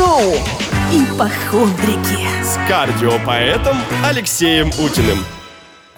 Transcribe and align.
Шоу 0.00 0.32
«Ипохондрики» 0.90 2.26
с 2.42 2.56
кардиопоэтом 2.66 3.76
Алексеем 4.02 4.68
Утиным. 4.82 5.18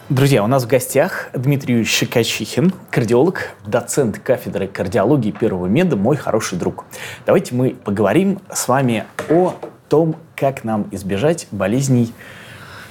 Друзья, 0.08 0.42
у 0.42 0.48
нас 0.48 0.64
в 0.64 0.66
гостях 0.66 1.28
Дмитрий 1.34 1.74
Юрьевич 1.74 1.98
Шикачихин, 1.98 2.72
кардиолог, 2.90 3.50
доцент 3.64 4.18
кафедры 4.18 4.66
кардиологии 4.66 5.30
первого 5.30 5.66
меда, 5.66 5.94
мой 5.94 6.16
хороший 6.16 6.58
друг. 6.58 6.84
Давайте 7.26 7.54
мы 7.54 7.76
поговорим 7.76 8.40
с 8.52 8.66
вами 8.66 9.04
о 9.30 9.54
том, 9.88 10.16
как 10.34 10.64
нам 10.64 10.88
избежать 10.90 11.46
болезней 11.52 12.12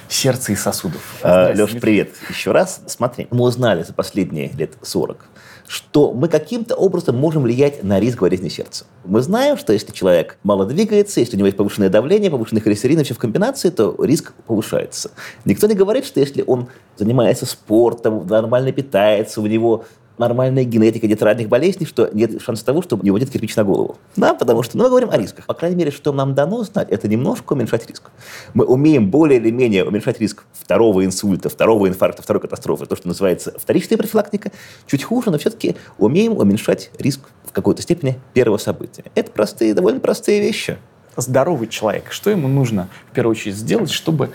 сердца 0.08 0.52
и 0.52 0.56
сосудов. 0.56 1.02
А, 1.22 1.52
Леш, 1.52 1.72
привет 1.72 2.14
еще 2.30 2.52
раз. 2.52 2.80
Смотри, 2.86 3.28
мы 3.30 3.42
узнали 3.42 3.82
за 3.82 3.92
последние 3.92 4.48
лет 4.52 4.72
40, 4.80 5.26
что 5.72 6.12
мы 6.12 6.28
каким-то 6.28 6.74
образом 6.74 7.16
можем 7.16 7.44
влиять 7.44 7.82
на 7.82 7.98
риск 7.98 8.20
болезни 8.20 8.50
сердца. 8.50 8.84
Мы 9.06 9.22
знаем, 9.22 9.56
что 9.56 9.72
если 9.72 9.90
человек 9.90 10.36
мало 10.42 10.66
двигается, 10.66 11.18
если 11.18 11.34
у 11.34 11.38
него 11.38 11.46
есть 11.46 11.56
повышенное 11.56 11.88
давление, 11.88 12.30
повышенный 12.30 12.60
холестерин, 12.60 13.02
все 13.02 13.14
в 13.14 13.18
комбинации, 13.18 13.70
то 13.70 13.96
риск 13.98 14.34
повышается. 14.46 15.12
Никто 15.46 15.66
не 15.66 15.74
говорит, 15.74 16.04
что 16.04 16.20
если 16.20 16.44
он 16.46 16.68
занимается 16.98 17.46
спортом, 17.46 18.26
нормально 18.26 18.70
питается, 18.72 19.40
у 19.40 19.46
него 19.46 19.86
нормальная 20.22 20.64
генетика, 20.64 21.06
нет 21.06 21.22
ранних 21.22 21.48
болезней, 21.48 21.86
что 21.86 22.08
нет 22.12 22.40
шанса 22.40 22.64
того, 22.64 22.82
что 22.82 22.96
у 22.96 23.02
него 23.02 23.18
нет 23.18 23.30
кирпич 23.30 23.56
на 23.56 23.64
голову. 23.64 23.96
Да, 24.16 24.34
потому 24.34 24.62
что 24.62 24.76
ну, 24.76 24.84
мы 24.84 24.90
говорим 24.90 25.10
о 25.10 25.16
рисках. 25.18 25.46
По 25.46 25.54
крайней 25.54 25.76
мере, 25.76 25.90
что 25.90 26.12
нам 26.12 26.34
дано 26.34 26.62
знать, 26.62 26.88
это 26.90 27.08
немножко 27.08 27.54
уменьшать 27.54 27.88
риск. 27.88 28.10
Мы 28.54 28.64
умеем 28.64 29.10
более 29.10 29.40
или 29.40 29.50
менее 29.50 29.84
уменьшать 29.84 30.20
риск 30.20 30.44
второго 30.52 31.04
инсульта, 31.04 31.48
второго 31.48 31.88
инфаркта, 31.88 32.22
второй 32.22 32.40
катастрофы, 32.40 32.86
то, 32.86 32.96
что 32.96 33.08
называется 33.08 33.54
вторичная 33.58 33.98
профилактика. 33.98 34.52
Чуть 34.86 35.02
хуже, 35.02 35.30
но 35.30 35.38
все-таки 35.38 35.76
умеем 35.98 36.36
уменьшать 36.38 36.90
риск 36.98 37.20
в 37.44 37.52
какой-то 37.52 37.82
степени 37.82 38.18
первого 38.32 38.58
события. 38.58 39.04
Это 39.14 39.30
простые, 39.30 39.74
довольно 39.74 40.00
простые 40.00 40.40
вещи 40.40 40.78
здоровый 41.16 41.68
человек, 41.68 42.10
что 42.10 42.30
ему 42.30 42.48
нужно 42.48 42.88
в 43.10 43.14
первую 43.14 43.32
очередь 43.32 43.56
сделать, 43.56 43.90
чтобы 43.90 44.32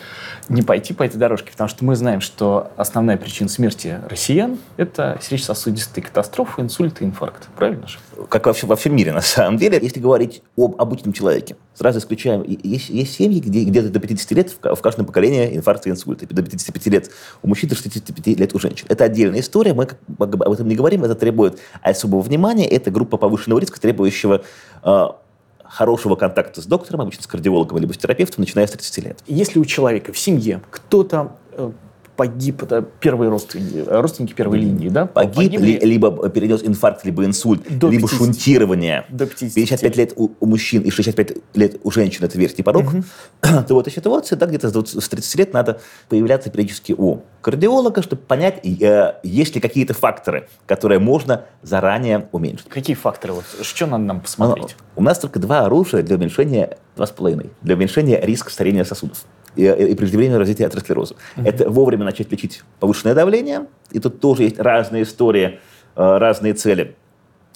не 0.50 0.62
пойти 0.62 0.94
по 0.94 1.04
этой 1.04 1.18
дорожке? 1.18 1.52
Потому 1.52 1.70
что 1.70 1.86
мы 1.86 1.96
знаем, 1.96 2.22
что 2.22 2.72
основная 2.78 3.18
причина 3.18 3.50
смерти 3.50 4.00
россиян– 4.10 4.58
это 4.78 5.18
сердечно-сосудистые 5.22 6.04
катастрофы, 6.04 6.62
инсульты, 6.62 7.06
инфаркт. 7.06 7.48
Правильно 7.56 7.88
же? 7.88 7.98
Как 8.30 8.46
вообще 8.46 8.68
во 8.68 8.76
всем 8.76 8.96
мире, 8.96 9.12
на 9.12 9.22
самом 9.22 9.58
деле. 9.58 9.80
Если 9.82 10.00
говорить 10.00 10.42
об 10.56 10.80
обычном 10.80 11.14
человеке, 11.14 11.56
сразу 11.74 12.00
исключаем, 12.00 12.44
есть, 12.44 12.90
есть 12.90 13.16
семьи, 13.16 13.40
где 13.40 13.64
где-то 13.64 13.90
до 13.90 14.00
50 14.00 14.32
лет 14.32 14.56
в 14.62 14.82
каждом 14.82 15.06
поколении 15.06 15.56
инфаркт 15.56 15.88
и 15.88 15.90
инсульт. 15.90 16.28
До 16.28 16.42
55 16.42 16.88
лет 16.88 17.12
у 17.44 17.48
мужчин, 17.48 17.70
до 17.70 17.76
65 17.76 18.40
лет 18.40 18.56
у 18.56 18.60
женщин. 18.60 18.86
Это 18.90 19.04
отдельная 19.04 19.40
история, 19.40 19.73
мы 19.73 19.88
об 20.20 20.52
этом 20.52 20.68
не 20.68 20.76
говорим, 20.76 21.04
это 21.04 21.16
требует 21.16 21.60
особого 21.82 22.22
внимания. 22.22 22.68
Это 22.68 22.92
группа 22.92 23.18
повышенного 23.18 23.60
риска, 23.60 23.80
требующего 23.80 24.44
а, 24.84 25.18
хорошего 25.70 26.16
контакта 26.16 26.62
с 26.62 26.66
доктором, 26.66 27.02
обычно 27.02 27.23
с 27.23 27.28
кардиологом 27.28 27.78
либо 27.78 27.94
с 27.94 27.98
терапевтом, 27.98 28.42
начиная 28.42 28.68
с 28.68 28.72
30 28.72 29.04
лет. 29.04 29.20
Если 29.28 29.60
у 29.60 29.66
человека 29.66 30.14
в 30.14 30.18
семье 30.18 30.62
кто-то 30.70 31.36
э, 31.52 31.72
погиб, 32.18 32.64
это 32.64 32.82
первые 32.82 33.30
родственники, 33.30 33.88
родственники 33.88 34.34
первой 34.34 34.58
линии, 34.58 34.90
да? 34.90 35.06
Погиб, 35.06 35.36
Погибли. 35.36 35.80
либо 35.84 36.30
перенес 36.30 36.64
инфаркт, 36.64 37.06
либо 37.06 37.23
инсульт, 37.23 37.62
до 37.70 37.90
либо 37.90 38.08
50, 38.08 38.18
шунтирование. 38.18 39.06
До 39.10 39.28
50. 39.28 39.54
55 39.54 39.98
лет 39.98 40.14
у, 40.16 40.32
у 40.40 40.45
мужчин 40.48 40.82
и 40.82 40.90
65 40.90 41.38
лет 41.54 41.80
у 41.84 41.92
женщин, 41.92 42.26
это 42.26 42.38
верхний 42.38 42.64
порог. 42.64 42.86
Угу. 42.86 43.04
То 43.68 43.73
вот 43.76 43.88
эта 43.88 43.95
ситуация, 43.95 44.36
да, 44.36 44.48
где-то 44.48 44.70
с 44.70 45.10
30 45.10 45.36
лет 45.36 45.54
надо 45.54 45.80
появляться 46.10 46.50
периодически 46.50 46.95
у 46.98 47.22
кардиолога, 47.42 48.02
чтобы 48.02 48.23
понять, 48.23 48.66
э, 48.66 49.14
есть 49.23 49.54
ли 49.56 49.62
какие-то 49.62 49.94
факторы, 49.94 50.50
которые 50.66 51.00
можно 51.00 51.45
заранее 51.62 52.28
уменьшить. 52.32 52.68
Какие 52.68 52.95
факторы? 52.95 53.34
Вот, 53.34 53.45
что 53.62 53.86
надо 53.86 54.04
нам 54.04 54.22
посмотреть? 54.22 54.76
У 54.95 55.04
нас 55.04 55.20
только 55.20 55.40
два 55.40 55.66
оружия 55.66 56.02
для 56.02 56.16
уменьшения, 56.16 56.78
два 56.95 57.06
с 57.06 57.12
половиной, 57.12 57.52
для 57.62 57.76
уменьшения 57.76 58.20
риска 58.20 58.50
старения 58.50 58.84
сосудов 58.84 59.23
и, 59.58 59.92
и 59.92 59.96
преждевременного 59.96 60.40
развития 60.40 60.68
атеросклероза. 60.68 61.16
Mm-hmm. 61.16 61.48
Это 61.48 61.70
вовремя 61.70 62.06
начать 62.06 62.32
лечить 62.32 62.64
повышенное 62.80 63.16
давление, 63.16 63.68
и 63.92 64.00
тут 64.00 64.20
тоже 64.20 64.44
есть 64.44 64.60
разные 64.60 65.04
истории, 65.04 65.60
э, 65.95 66.18
разные 66.18 66.54
цели. 66.54 66.95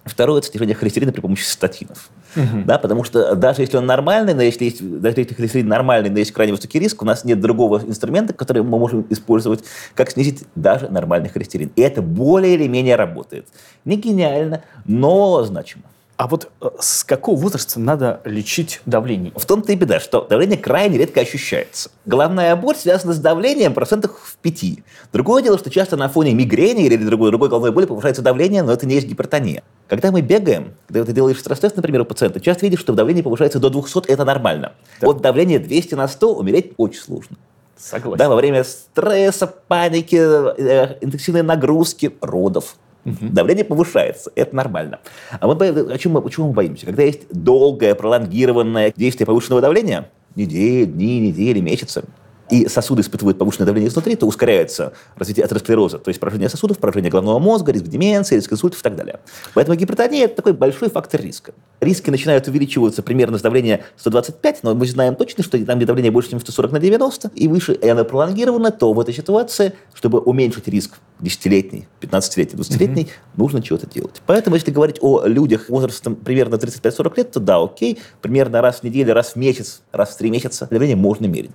Второе– 0.03 0.40
это 0.40 0.47
снижение 0.47 0.75
холестерина 0.75 1.11
при 1.11 1.22
помощи 1.22 1.44
статинов. 1.44 2.09
Угу. 2.35 2.63
Да, 2.66 2.79
потому 2.79 3.03
что 3.03 3.35
даже 3.35 3.61
если 3.61 3.78
он 3.78 3.85
нормальный, 3.85 4.34
но 4.34 4.41
если 4.41 4.66
есть, 4.66 5.00
даже 5.00 5.19
если 5.19 5.35
холестерин 5.35 5.67
нормальный, 5.67 6.09
но 6.09 6.17
есть 6.17 6.31
крайне 6.31 6.53
высокий 6.53 6.79
риск, 6.79 7.01
у 7.03 7.06
нас 7.06 7.23
нет 7.23 7.40
другого 7.40 7.79
инструмента, 7.85 8.34
который 8.34 8.63
мы 8.63 8.79
можем 8.79 9.06
использовать, 9.09 9.63
как 9.94 10.09
снизить 10.09 10.45
даже 10.56 10.90
нормальный 10.90 11.29
холестерин. 11.29 11.72
И 11.75 11.81
это 11.81 12.01
более 12.01 12.56
или 12.56 12.67
менее 12.67 12.95
работает. 12.95 13.47
Не 13.85 13.95
гениально, 13.95 14.63
но 14.85 15.44
значимо. 15.44 15.84
А 16.21 16.27
вот 16.27 16.51
э, 16.61 16.69
с 16.79 17.03
какого 17.03 17.35
возраста 17.35 17.79
надо 17.79 18.21
лечить 18.25 18.81
давление? 18.85 19.33
В 19.35 19.43
том-то 19.43 19.71
и 19.71 19.75
беда, 19.75 19.99
что 19.99 20.27
давление 20.29 20.55
крайне 20.55 20.99
редко 20.99 21.19
ощущается. 21.21 21.89
Головная 22.05 22.55
боль 22.55 22.75
связана 22.75 23.13
с 23.13 23.17
давлением 23.17 23.73
процентах 23.73 24.19
в 24.19 24.37
пяти. 24.37 24.83
Другое 25.11 25.41
дело, 25.41 25.57
что 25.57 25.71
часто 25.71 25.97
на 25.97 26.09
фоне 26.09 26.35
мигрени 26.35 26.85
или 26.85 26.95
другой, 26.95 27.31
другой 27.31 27.49
головной 27.49 27.71
боли 27.71 27.87
повышается 27.87 28.21
давление, 28.21 28.61
но 28.61 28.71
это 28.71 28.85
не 28.85 28.93
есть 28.93 29.07
гипертония. 29.07 29.63
Когда 29.87 30.11
мы 30.11 30.21
бегаем, 30.21 30.75
когда 30.85 31.05
ты 31.05 31.11
делаешь 31.11 31.39
стресс-тест, 31.39 31.75
например, 31.75 32.01
у 32.01 32.05
пациента, 32.05 32.39
часто 32.39 32.67
видишь, 32.67 32.81
что 32.81 32.93
давление 32.93 33.23
повышается 33.23 33.57
до 33.57 33.71
200, 33.71 34.05
это 34.07 34.23
нормально. 34.23 34.73
Да. 34.99 35.07
От 35.07 35.21
давления 35.21 35.57
200 35.57 35.95
на 35.95 36.07
100 36.07 36.35
умереть 36.35 36.73
очень 36.77 37.01
сложно. 37.01 37.37
Согласен. 37.81 38.19
Да, 38.19 38.29
во 38.29 38.35
время 38.35 38.63
стресса, 38.63 39.47
паники, 39.47 40.15
э, 40.15 40.97
интенсивной 41.01 41.41
нагрузки, 41.41 42.11
родов. 42.21 42.75
Угу. 43.06 43.29
Давление 43.31 43.66
повышается, 43.66 44.31
это 44.35 44.56
нормально. 44.56 45.00
А 45.39 45.47
мы 45.47 45.53
о 45.56 45.97
чем 45.97 46.13
мы, 46.13 46.22
почему 46.22 46.47
мы 46.47 46.53
боимся? 46.53 46.85
Когда 46.85 47.03
есть 47.03 47.31
долгое, 47.31 47.95
пролонгированное 47.95 48.94
действие 48.95 49.25
повышенного 49.25 49.62
давления, 49.62 50.09
недели, 50.35 50.85
дни, 50.85 51.19
недели, 51.19 51.59
месяцы, 51.59 52.03
и 52.51 52.67
сосуды 52.67 53.01
испытывают 53.01 53.38
повышенное 53.38 53.66
давление 53.66 53.89
изнутри, 53.89 54.16
то 54.16 54.28
ускоряется 54.28 54.94
развитие 55.16 55.45
атеросклероза, 55.45 55.97
то 55.97 56.09
есть 56.09 56.19
поражение 56.19 56.50
сосудов, 56.50 56.78
поражение 56.78 57.09
головного 57.09 57.39
мозга, 57.39 57.72
риск 57.72 57.85
деменции, 57.85 58.35
риск 58.35 58.51
инсультов 58.51 58.81
и 58.81 58.84
так 58.84 58.95
далее. 58.95 59.19
Поэтому 59.53 59.78
гипертония– 59.78 60.25
это 60.25 60.35
такой 60.35 60.53
большой 60.53 60.90
фактор 60.90 61.22
риска. 61.22 61.53
Риски 61.79 62.09
начинают 62.09 62.47
увеличиваться 62.47 63.01
примерно 63.01 63.38
с 63.38 63.41
давления 63.41 63.85
125, 63.97 64.63
но 64.63 64.75
мы 64.75 64.85
знаем 64.85 65.16
точно, 65.16 65.44
что 65.44 65.57
там, 65.66 65.78
где 65.78 65.85
давление 65.85 66.11
больше, 66.11 66.31
чем 66.31 66.40
140 66.40 66.73
на 66.73 66.79
90 66.79 67.31
и 67.35 67.47
выше, 67.47 67.73
и 67.73 67.88
оно 67.88 68.03
пролонгировано, 68.03 68.72
то 68.72 68.91
в 68.91 69.00
этой 69.00 69.13
ситуации, 69.13 69.73
чтобы 69.94 70.19
уменьшить 70.19 70.67
риск 70.67 71.00
10-летний, 71.22 71.88
15-летний, 72.01 72.59
20-летний, 72.59 73.03
mm-hmm. 73.03 73.38
нужно 73.38 73.61
чего-то 73.61 73.88
делать. 73.88 74.22
Поэтому, 74.25 74.56
если 74.57 74.72
говорить 74.72 74.97
о 75.00 75.25
людях 75.25 75.69
возрастом 75.69 76.16
примерно 76.16 76.56
35-40 76.56 77.13
лет, 77.17 77.31
то 77.31 77.40
да, 77.40 77.63
окей, 77.63 78.00
примерно 78.22 78.61
раз 78.61 78.79
в 78.79 78.84
неделю, 78.84 79.13
раз 79.13 79.34
в 79.34 79.35
месяц, 79.38 79.81
раз 79.91 80.09
в 80.09 80.17
три 80.17 80.29
месяца 80.29 80.67
давление 80.69 80.97
можно 80.97 81.28
мерить. 81.28 81.51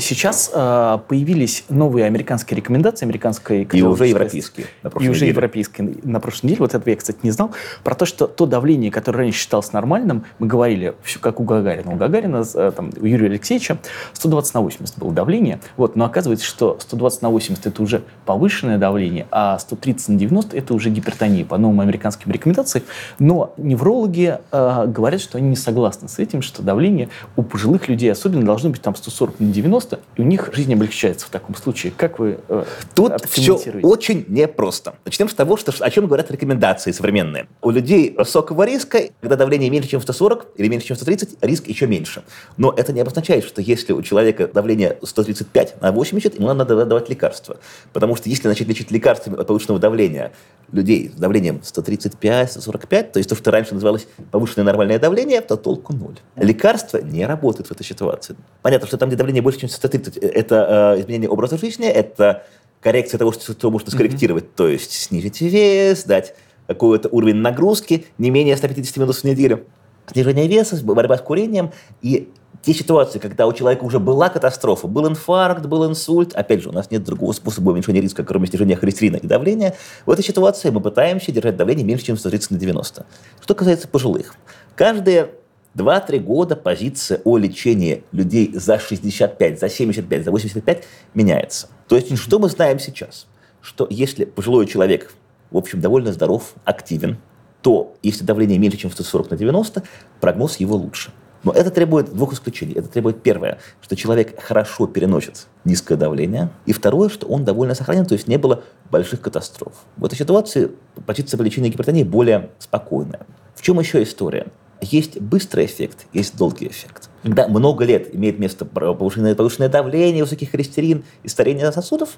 Сейчас 0.00 0.50
э, 0.52 0.98
появились 1.08 1.64
новые 1.68 2.06
американские 2.06 2.56
рекомендации, 2.56 3.04
американской 3.04 3.62
и 3.62 3.82
уже 3.82 4.06
европейские. 4.06 4.66
На 4.82 4.88
и 4.88 5.08
уже 5.08 5.20
неделе. 5.20 5.30
европейские 5.30 5.94
на 6.02 6.20
прошлой 6.20 6.46
неделе. 6.48 6.60
Вот 6.60 6.74
этого 6.74 6.90
я, 6.90 6.96
кстати, 6.96 7.18
не 7.22 7.30
знал. 7.30 7.52
Про 7.84 7.94
то, 7.94 8.06
что 8.06 8.26
то 8.26 8.46
давление, 8.46 8.90
которое 8.90 9.18
раньше 9.18 9.40
считалось 9.40 9.72
нормальным, 9.72 10.24
мы 10.38 10.46
говорили, 10.46 10.94
все 11.02 11.18
как 11.18 11.40
у 11.40 11.44
Гагарина. 11.44 11.92
У 11.92 11.96
Гагарина, 11.96 12.44
э, 12.54 12.72
там, 12.74 12.90
у 13.00 13.04
Юрия 13.04 13.26
Алексеевича 13.26 13.78
120 14.12 14.54
на 14.54 14.60
80 14.60 14.98
было 14.98 15.12
давление. 15.12 15.60
Вот, 15.76 15.96
но 15.96 16.04
оказывается, 16.04 16.46
что 16.46 16.78
120 16.80 17.22
на 17.22 17.30
80 17.30 17.66
это 17.66 17.82
уже 17.82 18.02
повышенное 18.24 18.78
давление, 18.78 19.26
а 19.30 19.58
130 19.58 20.08
на 20.08 20.14
90 20.16 20.56
это 20.56 20.74
уже 20.74 20.90
гипертония 20.90 21.44
по 21.44 21.58
новым 21.58 21.80
американским 21.80 22.30
рекомендациям. 22.30 22.84
Но 23.18 23.52
неврологи 23.56 24.38
э, 24.50 24.84
говорят, 24.86 25.20
что 25.20 25.38
они 25.38 25.48
не 25.50 25.56
согласны 25.56 26.08
с 26.08 26.18
этим, 26.18 26.42
что 26.42 26.62
давление 26.62 27.08
у 27.36 27.42
пожилых 27.42 27.88
людей 27.88 28.10
особенно 28.12 28.44
должно 28.44 28.70
быть 28.70 28.82
там 28.82 28.94
140 28.94 29.40
на 29.40 29.46
90, 29.46 29.87
90, 29.88 30.00
и 30.16 30.20
у 30.20 30.24
них 30.24 30.50
жизнь 30.52 30.72
облегчается 30.72 31.26
в 31.26 31.30
таком 31.30 31.54
случае. 31.54 31.92
Как 31.96 32.18
вы 32.18 32.38
э, 32.48 32.64
Тут 32.94 33.24
все 33.26 33.54
очень 33.82 34.24
непросто. 34.28 34.94
Начнем 35.04 35.28
с 35.28 35.34
того, 35.34 35.56
что, 35.56 35.72
о 35.78 35.90
чем 35.90 36.06
говорят 36.06 36.30
рекомендации 36.30 36.92
современные. 36.92 37.48
У 37.62 37.70
людей 37.70 38.14
высокого 38.16 38.64
риска, 38.64 39.00
когда 39.20 39.36
давление 39.36 39.70
меньше, 39.70 39.88
чем 39.88 40.00
140 40.00 40.52
или 40.56 40.68
меньше, 40.68 40.88
чем 40.88 40.96
130, 40.96 41.38
риск 41.42 41.68
еще 41.68 41.86
меньше. 41.86 42.22
Но 42.56 42.72
это 42.76 42.92
не 42.92 43.00
обозначает, 43.00 43.44
что 43.44 43.60
если 43.60 43.92
у 43.92 44.02
человека 44.02 44.48
давление 44.48 44.98
135 45.02 45.80
на 45.80 45.92
80, 45.92 46.34
ему 46.38 46.52
надо 46.52 46.84
давать 46.84 47.08
лекарства. 47.08 47.58
Потому 47.92 48.16
что 48.16 48.28
если 48.28 48.48
начать 48.48 48.68
лечить 48.68 48.90
лекарствами 48.90 49.40
от 49.40 49.46
повышенного 49.46 49.80
давления 49.80 50.32
людей 50.72 51.10
с 51.14 51.18
давлением 51.18 51.60
135-145, 51.64 53.12
то 53.12 53.18
есть 53.18 53.28
то, 53.28 53.36
что 53.36 53.50
раньше 53.50 53.74
называлось 53.74 54.06
повышенное 54.30 54.64
нормальное 54.64 54.98
давление, 54.98 55.40
то 55.40 55.56
толку 55.56 55.94
ноль. 55.94 56.16
Лекарства 56.36 56.98
не 56.98 57.26
работают 57.26 57.68
в 57.68 57.72
этой 57.72 57.84
ситуации. 57.84 58.36
Понятно, 58.62 58.86
что 58.86 58.98
там, 58.98 59.08
где 59.08 59.16
давление 59.16 59.42
больше, 59.42 59.60
чем 59.60 59.67
130, 59.68 60.16
это 60.16 60.94
э, 60.96 61.00
изменение 61.00 61.28
образа 61.28 61.58
жизни, 61.58 61.86
это 61.86 62.44
коррекция 62.80 63.18
того, 63.18 63.32
что, 63.32 63.52
что 63.52 63.70
можно 63.70 63.90
скорректировать, 63.90 64.44
mm-hmm. 64.44 64.56
то 64.56 64.68
есть 64.68 64.92
снизить 64.92 65.40
вес, 65.40 66.04
дать 66.04 66.34
какой-то 66.66 67.08
уровень 67.08 67.36
нагрузки 67.36 68.06
не 68.18 68.30
менее 68.30 68.56
150 68.56 68.96
минут 68.98 69.16
в 69.16 69.24
неделю. 69.24 69.64
Снижение 70.10 70.48
веса, 70.48 70.82
борьба 70.84 71.18
с 71.18 71.20
курением 71.20 71.72
и 72.00 72.28
те 72.62 72.74
ситуации, 72.74 73.18
когда 73.18 73.46
у 73.46 73.52
человека 73.52 73.84
уже 73.84 73.98
была 73.98 74.28
катастрофа, 74.28 74.88
был 74.88 75.06
инфаркт, 75.08 75.66
был 75.66 75.88
инсульт, 75.88 76.34
опять 76.34 76.62
же, 76.62 76.70
у 76.70 76.72
нас 76.72 76.90
нет 76.90 77.04
другого 77.04 77.32
способа 77.32 77.70
уменьшения 77.70 78.00
риска, 78.00 78.24
кроме 78.24 78.46
снижения 78.46 78.76
холестерина 78.76 79.16
и 79.16 79.26
давления, 79.26 79.74
в 80.06 80.10
этой 80.10 80.24
ситуации 80.24 80.70
мы 80.70 80.80
пытаемся 80.80 81.30
держать 81.30 81.56
давление 81.56 81.84
меньше, 81.84 82.06
чем 82.06 82.16
130 82.16 82.50
на 82.52 82.58
90. 82.58 83.06
Что 83.40 83.54
касается 83.54 83.86
пожилых. 83.86 84.34
Каждые 84.74 85.30
2-3 85.74 86.18
года 86.18 86.56
позиция 86.56 87.20
о 87.24 87.36
лечении 87.36 88.04
людей 88.12 88.52
за 88.54 88.78
65, 88.78 89.60
за 89.60 89.68
75, 89.68 90.24
за 90.24 90.30
85 90.30 90.84
меняется. 91.14 91.68
То 91.88 91.96
есть, 91.96 92.16
что 92.18 92.38
мы 92.38 92.48
знаем 92.48 92.78
сейчас? 92.78 93.26
Что 93.60 93.86
если 93.90 94.24
пожилой 94.24 94.66
человек, 94.66 95.12
в 95.50 95.56
общем, 95.56 95.80
довольно 95.80 96.12
здоров, 96.12 96.54
активен, 96.64 97.18
то 97.62 97.94
если 98.02 98.24
давление 98.24 98.58
меньше, 98.58 98.78
чем 98.78 98.90
140 98.90 99.30
на 99.30 99.36
90, 99.36 99.82
прогноз 100.20 100.56
его 100.56 100.76
лучше. 100.76 101.12
Но 101.44 101.52
это 101.52 101.70
требует 101.70 102.12
двух 102.12 102.32
исключений. 102.32 102.74
Это 102.74 102.88
требует 102.88 103.22
первое, 103.22 103.58
что 103.80 103.94
человек 103.94 104.40
хорошо 104.40 104.86
переносит 104.86 105.46
низкое 105.64 105.96
давление, 105.96 106.50
и 106.66 106.72
второе, 106.72 107.08
что 107.08 107.26
он 107.26 107.44
довольно 107.44 107.74
сохранен, 107.74 108.06
то 108.06 108.14
есть 108.14 108.26
не 108.26 108.38
было 108.38 108.64
больших 108.90 109.20
катастроф. 109.20 109.72
В 109.96 110.04
этой 110.04 110.16
ситуации 110.18 110.72
позиция 111.06 111.38
по 111.38 111.42
лечению 111.42 111.72
гипертонии 111.72 112.02
более 112.02 112.50
спокойная. 112.58 113.20
В 113.54 113.62
чем 113.62 113.78
еще 113.78 114.02
история? 114.02 114.48
Есть 114.80 115.20
быстрый 115.20 115.66
эффект, 115.66 116.06
есть 116.12 116.36
долгий 116.36 116.68
эффект. 116.68 117.08
Когда 117.22 117.48
много 117.48 117.84
лет 117.84 118.14
имеет 118.14 118.38
место 118.38 118.64
повышенное, 118.64 119.34
повышенное 119.34 119.68
давление, 119.68 120.22
высокий 120.22 120.46
холестерин 120.46 121.04
и 121.22 121.28
старение 121.28 121.70
сосудов, 121.72 122.10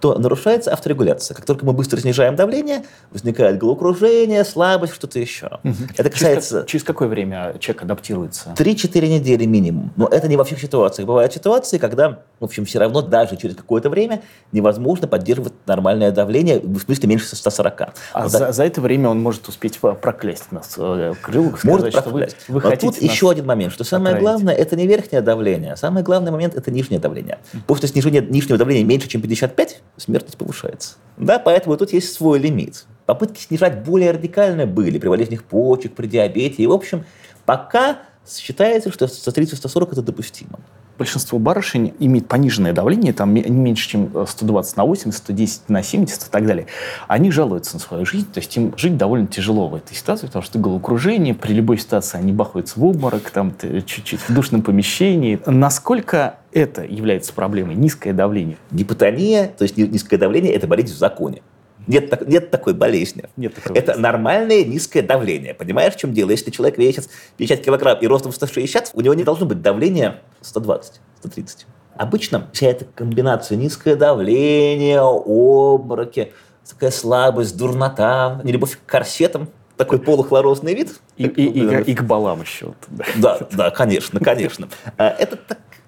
то 0.00 0.18
нарушается 0.18 0.72
авторегуляция. 0.72 1.34
Как 1.34 1.44
только 1.44 1.64
мы 1.64 1.72
быстро 1.72 1.98
снижаем 1.98 2.36
давление, 2.36 2.84
возникает 3.10 3.58
головокружение, 3.58 4.44
слабость, 4.44 4.94
что-то 4.94 5.18
еще. 5.18 5.58
Угу. 5.64 5.74
Это 5.96 6.10
касается... 6.10 6.58
Через, 6.58 6.70
через 6.70 6.84
какое 6.84 7.08
время 7.08 7.56
человек 7.58 7.84
адаптируется? 7.84 8.54
3-4 8.56 9.08
недели 9.08 9.46
минимум. 9.46 9.92
Но 9.96 10.06
это 10.06 10.28
не 10.28 10.36
во 10.36 10.44
всех 10.44 10.60
ситуациях. 10.60 11.08
Бывают 11.08 11.32
ситуации, 11.32 11.78
когда, 11.78 12.20
в 12.38 12.44
общем, 12.44 12.64
все 12.64 12.78
равно 12.78 13.00
даже 13.00 13.36
через 13.36 13.56
какое-то 13.56 13.88
время 13.88 14.22
невозможно 14.52 15.08
поддерживать 15.08 15.54
нормальное 15.66 16.10
давление, 16.10 16.60
в 16.60 16.78
смысле 16.80 17.08
меньше 17.08 17.34
140. 17.34 17.80
А 17.80 18.22
Но 18.22 18.28
за, 18.28 18.52
за 18.52 18.64
это 18.64 18.80
время 18.80 19.08
он 19.08 19.22
может 19.22 19.48
успеть 19.48 19.78
проклясть 19.78 20.52
нас, 20.52 20.74
э, 20.76 21.14
крылых, 21.20 21.58
сказать, 21.58 21.80
может 21.80 21.92
проклясть. 21.92 22.36
вы, 22.48 22.60
вы 22.60 22.70
Но 22.70 22.76
тут 22.76 23.00
еще 23.00 23.30
один 23.30 23.46
момент, 23.46 23.72
что 23.72 23.84
самое 23.84 24.16
отравить. 24.16 24.22
главное, 24.22 24.43
это 24.50 24.76
не 24.76 24.86
верхнее 24.86 25.22
давление, 25.22 25.72
а 25.72 25.76
самый 25.76 26.02
главный 26.02 26.30
момент– 26.30 26.54
это 26.56 26.70
нижнее 26.70 27.00
давление. 27.00 27.38
После 27.66 27.88
снижения 27.88 28.20
нижнего 28.20 28.58
давления 28.58 28.84
меньше, 28.84 29.08
чем 29.08 29.22
55, 29.22 29.82
смертность 29.96 30.36
повышается. 30.36 30.96
Да, 31.16 31.38
поэтому 31.38 31.76
тут 31.76 31.92
есть 31.92 32.12
свой 32.12 32.38
лимит. 32.38 32.84
Попытки 33.06 33.40
снижать 33.40 33.84
более 33.84 34.10
радикально 34.10 34.66
были 34.66 34.98
при 34.98 35.08
болезнях 35.08 35.44
почек, 35.44 35.94
при 35.94 36.06
диабете. 36.06 36.62
И, 36.62 36.66
в 36.66 36.72
общем, 36.72 37.04
пока 37.44 37.98
считается, 38.26 38.90
что 38.90 39.06
со 39.06 39.30
130-140 39.30 39.92
это 39.92 40.02
допустимо 40.02 40.58
большинство 40.98 41.38
барышень 41.38 41.94
имеет 41.98 42.28
пониженное 42.28 42.72
давление, 42.72 43.12
там 43.12 43.32
меньше, 43.32 43.88
чем 43.88 44.26
120 44.26 44.76
на 44.76 44.84
80, 44.84 45.18
110 45.18 45.68
на 45.68 45.82
70 45.82 46.22
и 46.22 46.30
так 46.30 46.46
далее. 46.46 46.66
Они 47.08 47.30
жалуются 47.30 47.74
на 47.74 47.80
свою 47.80 48.06
жизнь, 48.06 48.26
то 48.32 48.40
есть 48.40 48.56
им 48.56 48.72
жить 48.76 48.96
довольно 48.96 49.26
тяжело 49.26 49.68
в 49.68 49.74
этой 49.74 49.94
ситуации, 49.94 50.26
потому 50.26 50.42
что 50.42 50.58
головокружение, 50.58 51.34
при 51.34 51.52
любой 51.52 51.78
ситуации 51.78 52.18
они 52.18 52.32
бахаются 52.32 52.78
в 52.78 52.84
обморок, 52.84 53.30
там 53.30 53.52
чуть-чуть 53.60 54.20
в 54.20 54.34
душном 54.34 54.62
помещении. 54.62 55.40
Насколько 55.46 56.36
это 56.52 56.82
является 56.84 57.32
проблемой, 57.32 57.74
низкое 57.74 58.12
давление? 58.12 58.56
Гипотония, 58.70 59.48
то 59.48 59.62
есть 59.62 59.76
низкое 59.76 60.18
давление, 60.18 60.52
это 60.52 60.66
болезнь 60.66 60.94
в 60.94 60.98
законе. 60.98 61.42
Нет, 61.86 62.10
так, 62.10 62.26
нет 62.26 62.50
такой 62.50 62.74
болезни. 62.74 63.24
Нет 63.36 63.54
такой 63.54 63.76
это 63.76 63.88
болезни. 63.88 64.02
нормальное 64.02 64.64
низкое 64.64 65.02
давление. 65.02 65.54
Понимаешь, 65.54 65.94
в 65.94 65.98
чем 65.98 66.12
дело? 66.12 66.30
Если 66.30 66.50
человек 66.50 66.78
весит 66.78 67.08
50 67.36 67.60
килограмм 67.60 67.98
и 67.98 68.06
ростом 68.06 68.32
160, 68.32 68.90
у 68.94 69.00
него 69.00 69.14
не 69.14 69.24
должно 69.24 69.46
быть 69.46 69.62
давления 69.62 70.20
120, 70.40 71.00
130. 71.18 71.66
Обычно 71.96 72.48
вся 72.52 72.68
эта 72.68 72.86
комбинация 72.86 73.56
низкое 73.56 73.96
давление, 73.96 75.00
обмороки, 75.00 76.32
такая 76.68 76.90
слабость, 76.90 77.56
дурнота, 77.56 78.40
нелюбовь 78.42 78.78
к 78.78 78.86
корсетам, 78.86 79.48
такой 79.76 79.98
полухлорозный 79.98 80.74
вид. 80.74 81.00
И, 81.16 81.26
и, 81.26 81.46
и, 81.46 81.82
и 81.90 81.94
к 81.94 82.02
балам 82.02 82.42
еще. 82.42 82.74
Да, 83.16 83.38
да, 83.52 83.70
конечно, 83.70 84.20
конечно. 84.20 84.68
А, 84.96 85.08
это, 85.10 85.38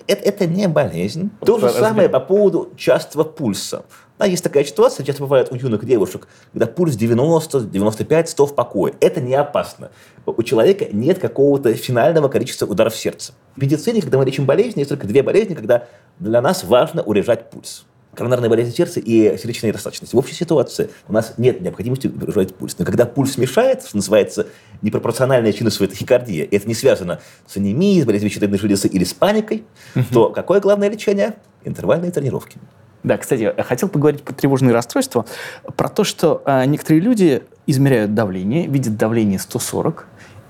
это, 0.07 0.23
это 0.23 0.47
не 0.47 0.69
болезнь. 0.69 1.31
То 1.45 1.59
же 1.59 1.71
самое 1.71 2.09
по 2.09 2.21
поводу 2.21 2.73
частого 2.77 3.25
пульса. 3.25 3.85
Да, 4.19 4.25
есть 4.25 4.43
такая 4.43 4.65
ситуация, 4.65 5.05
часто 5.05 5.23
бывает 5.23 5.49
у 5.51 5.57
юных 5.57 5.85
девушек, 5.85 6.27
когда 6.53 6.67
пульс 6.67 6.97
90, 6.97 7.61
95, 7.61 8.29
100 8.31 8.47
в 8.47 8.55
покое. 8.55 8.95
Это 9.01 9.21
не 9.21 9.35
опасно. 9.35 9.91
У 10.25 10.43
человека 10.43 10.87
нет 10.91 11.19
какого-то 11.19 11.75
финального 11.75 12.29
количества 12.29 12.67
ударов 12.67 12.95
в 12.95 12.97
сердце. 12.97 13.35
В 13.57 13.63
медицине, 13.63 14.01
когда 14.01 14.17
мы 14.17 14.25
лечим 14.25 14.47
болезни, 14.47 14.81
есть 14.81 14.89
только 14.89 15.07
две 15.07 15.23
болезни, 15.23 15.55
когда 15.55 15.87
для 16.19 16.41
нас 16.41 16.65
важно 16.65 17.03
урежать 17.03 17.51
пульс. 17.51 17.85
Коронарная 18.15 18.49
болезнь 18.49 18.75
сердца 18.75 18.99
и 18.99 19.37
сердечная 19.37 19.69
недостаточность. 19.69 20.15
В 20.15 20.17
общей 20.17 20.35
ситуации 20.35 20.89
у 21.07 21.13
нас 21.13 21.35
нет 21.37 21.61
необходимости 21.61 22.07
урежать 22.07 22.55
пульс. 22.55 22.79
Но 22.79 22.87
когда 22.87 23.05
пульс 23.05 23.37
мешает, 23.37 23.83
что 23.83 23.99
называется 23.99 24.47
непропорциональная 24.81 25.53
синусовая 25.53 25.91
тахикардия, 25.91 26.45
и 26.45 26.57
это 26.57 26.67
не 26.67 26.75
связано 26.75 27.21
с 27.47 27.59
анемией, 27.59 28.01
с 28.01 28.07
болезнью 28.07 28.31
щитовидной 28.31 28.59
железы 28.59 28.89
или 28.89 29.05
с 29.05 29.13
паникой, 29.13 29.65
то 30.11 30.31
какое 30.31 30.61
главное 30.61 30.89
лечение? 30.89 31.37
Интервальные 31.65 32.11
тренировки. 32.11 32.59
Да, 33.07 33.19
кстати, 33.19 33.55
хотел 33.63 33.89
поговорить 33.89 34.25
про 34.25 34.35
тревожные 34.35 34.75
расстройства, 34.75 35.25
про 35.77 35.89
то, 35.89 36.03
что 36.03 36.43
э, 36.45 36.65
некоторые 36.65 37.01
люди 37.01 37.45
измеряют 37.65 38.15
давление, 38.15 38.67
видят 38.67 38.97
давление 38.97 39.39
140, 39.39 40.09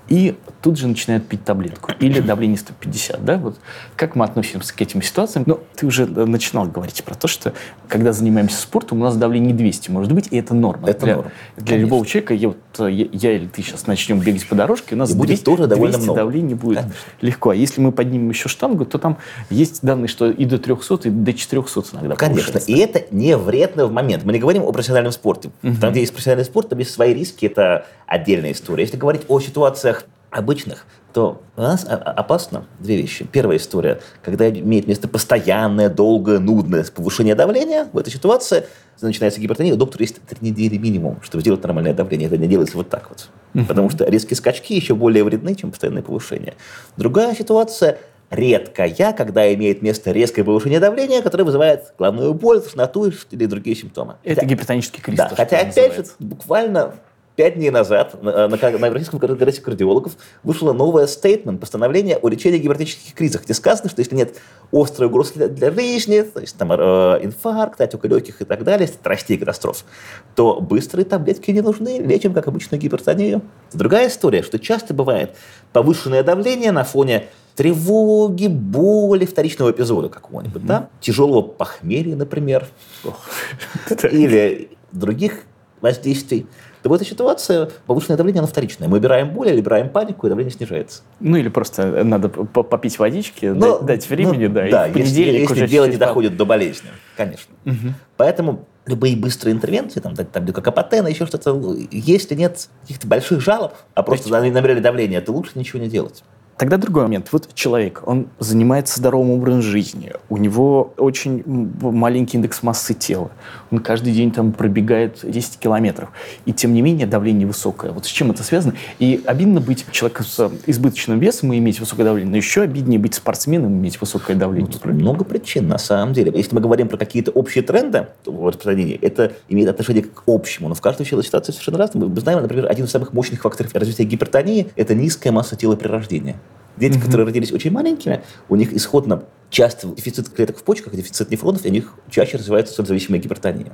и 0.09 0.35
тут 0.61 0.77
же 0.77 0.87
начинают 0.87 1.27
пить 1.27 1.43
таблетку. 1.43 1.91
Или 1.99 2.19
давление 2.19 2.57
150, 2.57 3.23
да? 3.23 3.37
Вот 3.37 3.57
как 3.95 4.15
мы 4.15 4.25
относимся 4.25 4.73
к 4.73 4.81
этим 4.81 5.01
ситуациям? 5.01 5.43
Ну, 5.47 5.59
ты 5.75 5.85
уже 5.85 6.03
э, 6.03 6.25
начинал 6.25 6.65
говорить 6.65 7.03
про 7.03 7.15
то, 7.15 7.27
что 7.27 7.53
когда 7.87 8.13
занимаемся 8.13 8.61
спортом, 8.61 9.01
у 9.01 9.03
нас 9.03 9.15
давление 9.17 9.53
200 9.53 9.91
может 9.91 10.11
быть, 10.11 10.27
и 10.31 10.37
это 10.37 10.53
норма. 10.53 10.89
Это 10.89 11.05
для, 11.05 11.15
норма. 11.15 11.31
Для 11.57 11.77
любого 11.77 12.05
человека, 12.05 12.33
я, 12.33 12.49
вот, 12.49 12.57
я, 12.79 13.07
я 13.11 13.31
или 13.35 13.47
ты 13.47 13.61
сейчас 13.61 13.87
начнем 13.87 14.19
бегать 14.19 14.47
по 14.47 14.55
дорожке, 14.55 14.95
у 14.95 14.97
нас 14.97 15.11
и 15.11 15.13
200, 15.13 15.27
будет 15.27 15.43
тоже 15.43 15.67
довольно 15.67 15.97
200 15.97 16.05
много. 16.05 16.19
давление 16.19 16.55
будет 16.55 16.77
Конечно. 16.79 16.99
легко. 17.21 17.49
А 17.51 17.55
если 17.55 17.81
мы 17.81 17.91
поднимем 17.91 18.29
еще 18.29 18.49
штангу, 18.49 18.85
то 18.85 18.97
там 18.97 19.17
есть 19.49 19.79
данные, 19.83 20.07
что 20.07 20.29
и 20.29 20.45
до 20.45 20.57
300, 20.57 21.07
и 21.07 21.09
до 21.09 21.33
400 21.33 21.83
иногда 21.93 22.15
Конечно, 22.15 22.59
и 22.59 22.77
это 22.77 23.03
не 23.11 23.37
вредно 23.37 23.85
в 23.85 23.91
момент. 23.91 24.23
Мы 24.23 24.33
не 24.33 24.39
говорим 24.39 24.63
о 24.63 24.71
профессиональном 24.71 25.11
спорте. 25.11 25.49
Угу. 25.63 25.75
Там, 25.81 25.91
где 25.91 26.01
есть 26.01 26.13
профессиональный 26.13 26.45
спорт, 26.45 26.69
там 26.69 26.79
есть 26.79 26.91
свои 26.91 27.13
риски, 27.13 27.45
это 27.45 27.85
отдельная 28.05 28.53
история. 28.53 28.83
Если 28.83 28.97
говорить 28.97 29.23
о 29.27 29.39
ситуациях 29.39 29.96
обычных, 30.31 30.85
то 31.13 31.41
у 31.55 31.61
нас 31.61 31.85
опасно 31.87 32.65
две 32.79 32.97
вещи. 32.97 33.25
Первая 33.31 33.57
история, 33.57 33.99
когда 34.21 34.49
имеет 34.49 34.87
место 34.87 35.07
постоянное, 35.07 35.89
долгое, 35.89 36.39
нудное 36.39 36.83
повышение 36.83 37.33
давления, 37.33 37.87
в 37.91 37.97
этой 37.97 38.11
ситуации 38.11 38.65
начинается 39.01 39.39
гипертония, 39.39 39.73
у 39.73 39.77
доктора 39.77 40.03
есть 40.03 40.21
три 40.21 40.37
недели 40.41 40.77
минимум, 40.77 41.19
чтобы 41.21 41.41
сделать 41.41 41.63
нормальное 41.63 41.93
давление. 41.93 42.27
Это 42.27 42.37
не 42.37 42.47
делается 42.47 42.77
вот 42.77 42.89
так 42.89 43.09
вот. 43.09 43.29
Потому 43.67 43.89
что 43.89 44.05
резкие 44.05 44.35
скачки 44.35 44.75
еще 44.75 44.95
более 44.95 45.23
вредны, 45.23 45.55
чем 45.55 45.71
постоянное 45.71 46.03
повышение. 46.03 46.55
Другая 46.97 47.33
ситуация 47.33 47.97
редкая, 48.29 49.13
когда 49.13 49.51
имеет 49.53 49.81
место 49.81 50.11
резкое 50.11 50.43
повышение 50.43 50.79
давления, 50.79 51.21
которое 51.21 51.45
вызывает 51.45 51.93
головную 51.97 52.33
боль, 52.33 52.61
тошноту 52.61 53.11
или 53.31 53.45
другие 53.45 53.75
симптомы. 53.75 54.17
Это 54.23 54.41
хотя, 54.41 54.47
гипертонический 54.47 55.01
криз. 55.01 55.17
Да, 55.17 55.29
хотя, 55.29 55.59
опять 55.59 55.67
называется. 55.75 56.15
же, 56.19 56.27
буквально 56.27 56.95
Пять 57.37 57.53
дней 57.53 57.69
назад 57.69 58.19
на, 58.23 58.47
на, 58.47 58.57
на 58.57 58.65
Европейском 58.87 59.19
конгрессе 59.19 59.61
кардиологов 59.61 60.13
вышло 60.41 60.73
новое 60.73 61.05
стейтмент, 61.05 61.59
постановление 61.59 62.17
о 62.17 62.29
лечении 62.29 62.57
гипертонических 62.57 63.13
кризах, 63.13 63.43
где 63.43 63.53
сказано, 63.53 63.91
что 63.91 64.01
если 64.01 64.15
нет 64.15 64.37
острой 64.71 65.07
угрозы 65.07 65.33
для, 65.35 65.47
для 65.47 65.71
жизни, 65.71 66.21
то 66.21 66.39
есть 66.39 66.57
там 66.57 66.71
э, 66.71 66.75
инфаркт, 67.21 67.79
отек 67.79 68.03
легких 68.05 68.41
и 68.41 68.43
так 68.43 68.63
далее, 68.63 68.87
страстей 68.87 69.37
катастроф, 69.37 69.85
то 70.33 70.59
быстрые 70.59 71.05
таблетки 71.05 71.51
не 71.51 71.61
нужны, 71.61 71.99
лечим 71.99 72.33
как 72.33 72.47
обычную 72.47 72.81
гипертонию. 72.81 73.43
Другая 73.71 74.07
история, 74.07 74.41
что 74.41 74.57
часто 74.57 74.95
бывает 74.95 75.35
повышенное 75.73 76.23
давление 76.23 76.71
на 76.71 76.85
фоне 76.85 77.27
тревоги, 77.55 78.47
боли, 78.47 79.25
вторичного 79.25 79.69
эпизода 79.69 80.09
какого-нибудь, 80.09 80.63
mm-hmm. 80.63 80.67
да? 80.67 80.89
Тяжелого 81.01 81.43
похмелья, 81.43 82.15
например, 82.15 82.67
или 84.11 84.71
других 84.91 85.43
воздействий 85.81 86.47
то 86.87 86.89
в 86.89 86.93
этой 86.93 87.05
ситуации 87.05 87.69
повышенное 87.85 88.17
давление, 88.17 88.39
оно 88.39 88.47
вторичное. 88.47 88.87
Мы 88.87 88.97
убираем 88.97 89.31
боль 89.31 89.49
или 89.49 89.59
убираем 89.59 89.89
панику, 89.89 90.25
и 90.25 90.29
давление 90.29 90.53
снижается. 90.53 91.01
Ну 91.19 91.35
или 91.35 91.49
просто 91.49 92.03
надо 92.03 92.29
попить 92.29 92.97
водички, 92.97 93.47
Но, 93.47 93.79
ну, 93.79 93.85
дать 93.85 94.09
времени, 94.09 94.47
ну, 94.47 94.53
да, 94.53 94.69
да, 94.69 94.87
и 94.87 94.99
если, 94.99 95.21
если 95.21 95.67
дело 95.67 95.85
не 95.85 95.97
доходит 95.97 96.37
до 96.37 96.45
болезни, 96.45 96.89
конечно. 97.17 97.53
Угу. 97.65 97.93
Поэтому 98.15 98.65
любые 98.85 99.17
быстрые 99.17 99.53
интервенции, 99.53 99.99
там, 99.99 100.15
там 100.15 100.45
глюкокапотена, 100.45 101.07
еще 101.07 101.25
что-то, 101.25 101.75
если 101.91 102.35
нет 102.35 102.69
каких-то 102.83 103.05
больших 103.07 103.41
жалоб, 103.41 103.73
а 103.93 104.03
просто 104.03 104.29
набирали 104.29 104.79
давление, 104.79 105.19
то 105.19 105.33
лучше 105.33 105.51
ничего 105.55 105.81
не 105.81 105.89
делать. 105.89 106.23
Тогда 106.57 106.77
другой 106.77 107.03
момент. 107.03 107.29
Вот 107.31 107.53
человек, 107.53 108.01
он 108.07 108.29
занимается 108.39 108.97
здоровым 108.97 109.29
образом 109.29 109.61
жизни, 109.61 110.13
у 110.27 110.37
него 110.37 110.91
очень 110.97 111.43
маленький 111.81 112.37
индекс 112.37 112.63
массы 112.63 112.95
тела, 112.95 113.29
он 113.69 113.77
каждый 113.77 114.11
день 114.11 114.31
там 114.31 114.51
пробегает 114.53 115.19
10 115.21 115.59
километров, 115.59 116.09
и 116.45 116.53
тем 116.53 116.73
не 116.73 116.81
менее 116.81 117.05
давление 117.05 117.45
высокое. 117.45 117.91
Вот 117.91 118.05
с 118.05 118.09
чем 118.09 118.31
это 118.31 118.41
связано? 118.41 118.73
И 118.97 119.21
обидно 119.27 119.61
быть 119.61 119.85
человеком 119.91 120.25
с 120.25 120.51
избыточным 120.65 121.19
весом 121.19 121.53
и 121.53 121.59
иметь 121.59 121.79
высокое 121.79 122.05
давление, 122.05 122.31
но 122.31 122.37
еще 122.37 122.63
обиднее 122.63 122.99
быть 122.99 123.13
спортсменом 123.13 123.75
и 123.75 123.77
иметь 123.77 124.01
высокое 124.01 124.35
давление. 124.35 124.71
Ну, 124.83 124.93
много 124.93 125.25
причин, 125.25 125.67
на 125.67 125.77
самом 125.77 126.13
деле. 126.13 126.31
Если 126.35 126.55
мы 126.55 126.61
говорим 126.61 126.87
про 126.87 126.97
какие-то 126.97 127.29
общие 127.31 127.63
тренды 127.63 128.07
в 128.25 128.47
распространении, 128.47 128.97
это 128.99 129.33
имеет 129.47 129.69
отношение 129.69 130.03
к 130.03 130.23
общему, 130.25 130.69
но 130.69 130.73
в 130.73 130.81
каждой 130.81 131.05
ситуации 131.05 131.51
совершенно 131.51 131.77
разная. 131.77 132.07
Мы 132.07 132.19
знаем, 132.19 132.41
например, 132.41 132.65
один 132.67 132.85
из 132.85 132.91
самых 132.91 133.13
мощных 133.13 133.43
факторов 133.43 133.75
развития 133.75 134.05
гипертонии– 134.05 134.69
это 134.75 134.95
низкая 134.95 135.31
масса 135.31 135.55
тела 135.55 135.75
при 135.75 135.87
рождении. 135.87 136.35
Дети, 136.77 136.99
которые 136.99 137.25
родились 137.25 137.51
очень 137.51 137.71
маленькими, 137.71 138.23
у 138.49 138.55
них 138.55 138.73
исходно 138.73 139.23
часто 139.49 139.87
дефицит 139.87 140.29
клеток 140.29 140.57
в 140.57 140.63
почках, 140.63 140.95
дефицит 140.95 141.31
нефронов, 141.31 141.65
и 141.65 141.69
у 141.69 141.71
них 141.71 141.93
чаще 142.09 142.37
развивается 142.37 142.73
соль-зависимая 142.73 143.19
гипертония. 143.19 143.73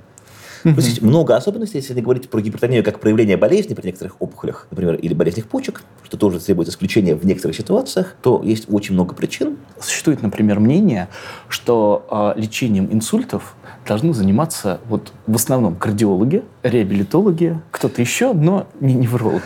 То 0.63 0.69
есть 0.69 1.01
много 1.01 1.35
особенностей, 1.35 1.79
если 1.79 1.99
говорить 1.99 2.29
про 2.29 2.39
гипертонию 2.41 2.83
как 2.85 3.01
проявление 3.01 3.35
болезни 3.35 3.73
при 3.73 3.87
некоторых 3.87 4.15
опухолях, 4.21 4.67
например, 4.71 4.95
или 4.95 5.13
болезнях 5.13 5.47
почек, 5.47 5.83
что 6.03 6.15
тоже 6.15 6.39
требует 6.39 6.69
исключения 6.69 7.15
в 7.15 7.25
некоторых 7.25 7.57
ситуациях, 7.57 8.15
то 8.21 8.41
есть 8.41 8.65
очень 8.71 8.93
много 8.93 9.13
причин. 9.13 9.57
Существует, 9.81 10.21
например, 10.21 10.61
мнение, 10.61 11.09
что 11.49 12.33
э, 12.37 12.39
лечением 12.39 12.87
инсультов 12.93 13.55
должны 13.85 14.13
заниматься 14.13 14.79
вот 14.87 15.11
в 15.27 15.35
основном 15.35 15.75
кардиологи, 15.75 16.43
реабилитологи, 16.63 17.59
кто-то 17.71 18.01
еще, 18.01 18.33
но 18.33 18.67
не 18.79 18.93
неврологи. 18.93 19.43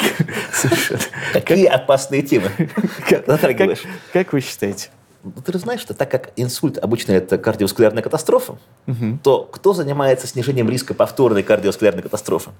Какие 1.34 1.66
опасные 1.66 2.22
темы 2.22 2.50
Как 4.14 4.34
вы 4.34 4.42
считаете? 4.42 4.90
Ну, 5.24 5.34
ты 5.44 5.58
знаешь, 5.60 5.82
что 5.82 5.94
так 5.94 6.10
как 6.10 6.32
инсульт 6.36 6.78
обычно 6.78 7.12
это 7.12 7.38
кардиоваскулярная 7.38 8.04
катастрофа, 8.04 8.58
то 9.24 9.44
кто 9.44 9.74
занимается 9.74 10.28
снижением 10.28 10.70
риска 10.70 10.94
повторной 10.94 11.44
кардиоваскулярной 11.44 12.04
катастрофы? 12.04 12.52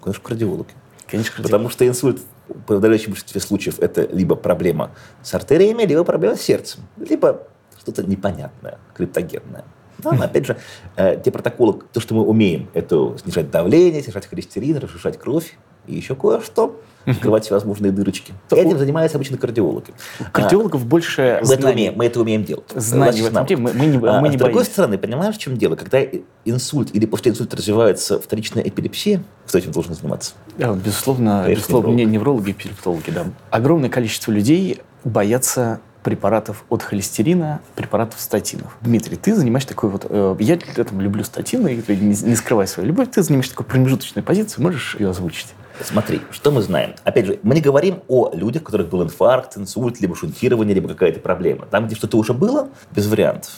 Конечно, 0.00 0.22
кардиологи. 0.22 0.70
Конечно. 1.06 1.42
Потому 1.42 1.68
что 1.68 1.86
инсульт 1.86 2.22
в 2.48 2.60
подавляющем 2.62 3.10
большинстве 3.10 3.40
случаев 3.40 3.78
это 3.80 4.06
либо 4.06 4.34
проблема 4.34 4.92
с 5.22 5.34
артериями, 5.34 5.82
либо 5.82 6.04
проблема 6.04 6.36
с 6.36 6.40
сердцем, 6.40 6.80
либо 6.96 7.46
что-то 7.78 8.02
непонятное, 8.02 8.78
криптогенное. 8.94 9.64
Но 10.04 10.24
опять 10.24 10.46
же, 10.46 10.56
э, 10.96 11.20
те 11.22 11.30
протоколы, 11.30 11.80
то, 11.92 12.00
что 12.00 12.14
мы 12.14 12.22
умеем, 12.22 12.68
это 12.74 13.16
снижать 13.22 13.50
давление, 13.50 14.02
снижать 14.02 14.26
холестерин, 14.26 14.78
разжижать 14.78 15.18
кровь 15.18 15.56
и 15.86 15.94
еще 15.94 16.14
кое-что 16.14 16.80
открывать 17.06 17.44
всевозможные 17.44 17.92
дырочки. 17.92 18.32
Этим 18.50 18.78
занимаются 18.78 19.18
обычно 19.18 19.36
кардиологи. 19.36 19.92
кардиологов 20.32 20.82
а, 20.82 20.84
больше 20.84 21.40
мы 21.44 21.54
это, 21.54 21.70
умеем, 21.70 21.94
мы 21.96 22.06
это 22.06 22.20
умеем 22.20 22.44
делать. 22.44 22.64
Знаний 22.74 23.22
в 23.22 23.26
этом 23.26 23.46
мы, 23.60 23.72
мы 23.72 23.86
не, 23.86 24.08
а, 24.08 24.20
мы 24.20 24.28
не 24.28 24.36
С 24.36 24.40
другой 24.40 24.64
стороны, 24.64 24.98
понимаешь, 24.98 25.34
в 25.34 25.38
чем 25.38 25.56
дело? 25.56 25.76
Когда 25.76 26.00
инсульт 26.44 26.94
или 26.94 27.06
после 27.06 27.32
инсульта 27.32 27.56
развивается 27.56 28.20
вторичная 28.20 28.62
эпилепсия, 28.62 29.22
кто 29.46 29.58
этим 29.58 29.72
должен 29.72 29.94
заниматься? 29.94 30.34
Да, 30.56 30.72
безусловно, 30.74 31.42
Конечно, 31.42 31.60
безусловно 31.60 31.88
невролог. 31.88 32.06
не 32.06 32.12
неврологи, 32.12 32.50
эпилептологи, 32.52 33.10
да. 33.10 33.24
Огромное 33.50 33.90
количество 33.90 34.30
людей 34.30 34.80
боятся 35.04 35.80
препаратов 36.02 36.64
от 36.68 36.82
холестерина, 36.82 37.60
препаратов 37.74 38.20
статинов. 38.20 38.76
Дмитрий, 38.80 39.16
ты 39.16 39.34
занимаешь 39.34 39.64
такой 39.64 39.90
вот... 39.90 40.06
Э, 40.08 40.36
я 40.40 40.54
этом 40.76 41.00
люблю 41.00 41.24
статины, 41.24 41.82
не, 41.88 41.94
не 41.94 42.36
скрывай 42.36 42.66
свою 42.66 42.88
любовь, 42.88 43.10
ты 43.10 43.22
занимаешь 43.22 43.48
такую 43.48 43.66
промежуточную 43.66 44.24
позицию, 44.24 44.62
можешь 44.64 44.96
ее 44.98 45.10
озвучить? 45.10 45.48
Смотри, 45.80 46.20
что 46.30 46.50
мы 46.50 46.62
знаем? 46.62 46.94
Опять 47.04 47.26
же, 47.26 47.40
мы 47.42 47.54
не 47.54 47.60
говорим 47.60 48.02
о 48.08 48.30
людях, 48.34 48.62
у 48.62 48.64
которых 48.66 48.88
был 48.88 49.02
инфаркт, 49.02 49.56
инсульт, 49.56 50.00
либо 50.00 50.14
шунтирование, 50.14 50.74
либо 50.74 50.88
какая-то 50.88 51.20
проблема. 51.20 51.66
Там, 51.66 51.86
где 51.86 51.94
что-то 51.94 52.18
уже 52.18 52.34
было, 52.34 52.68
без 52.94 53.06
вариантов. 53.06 53.50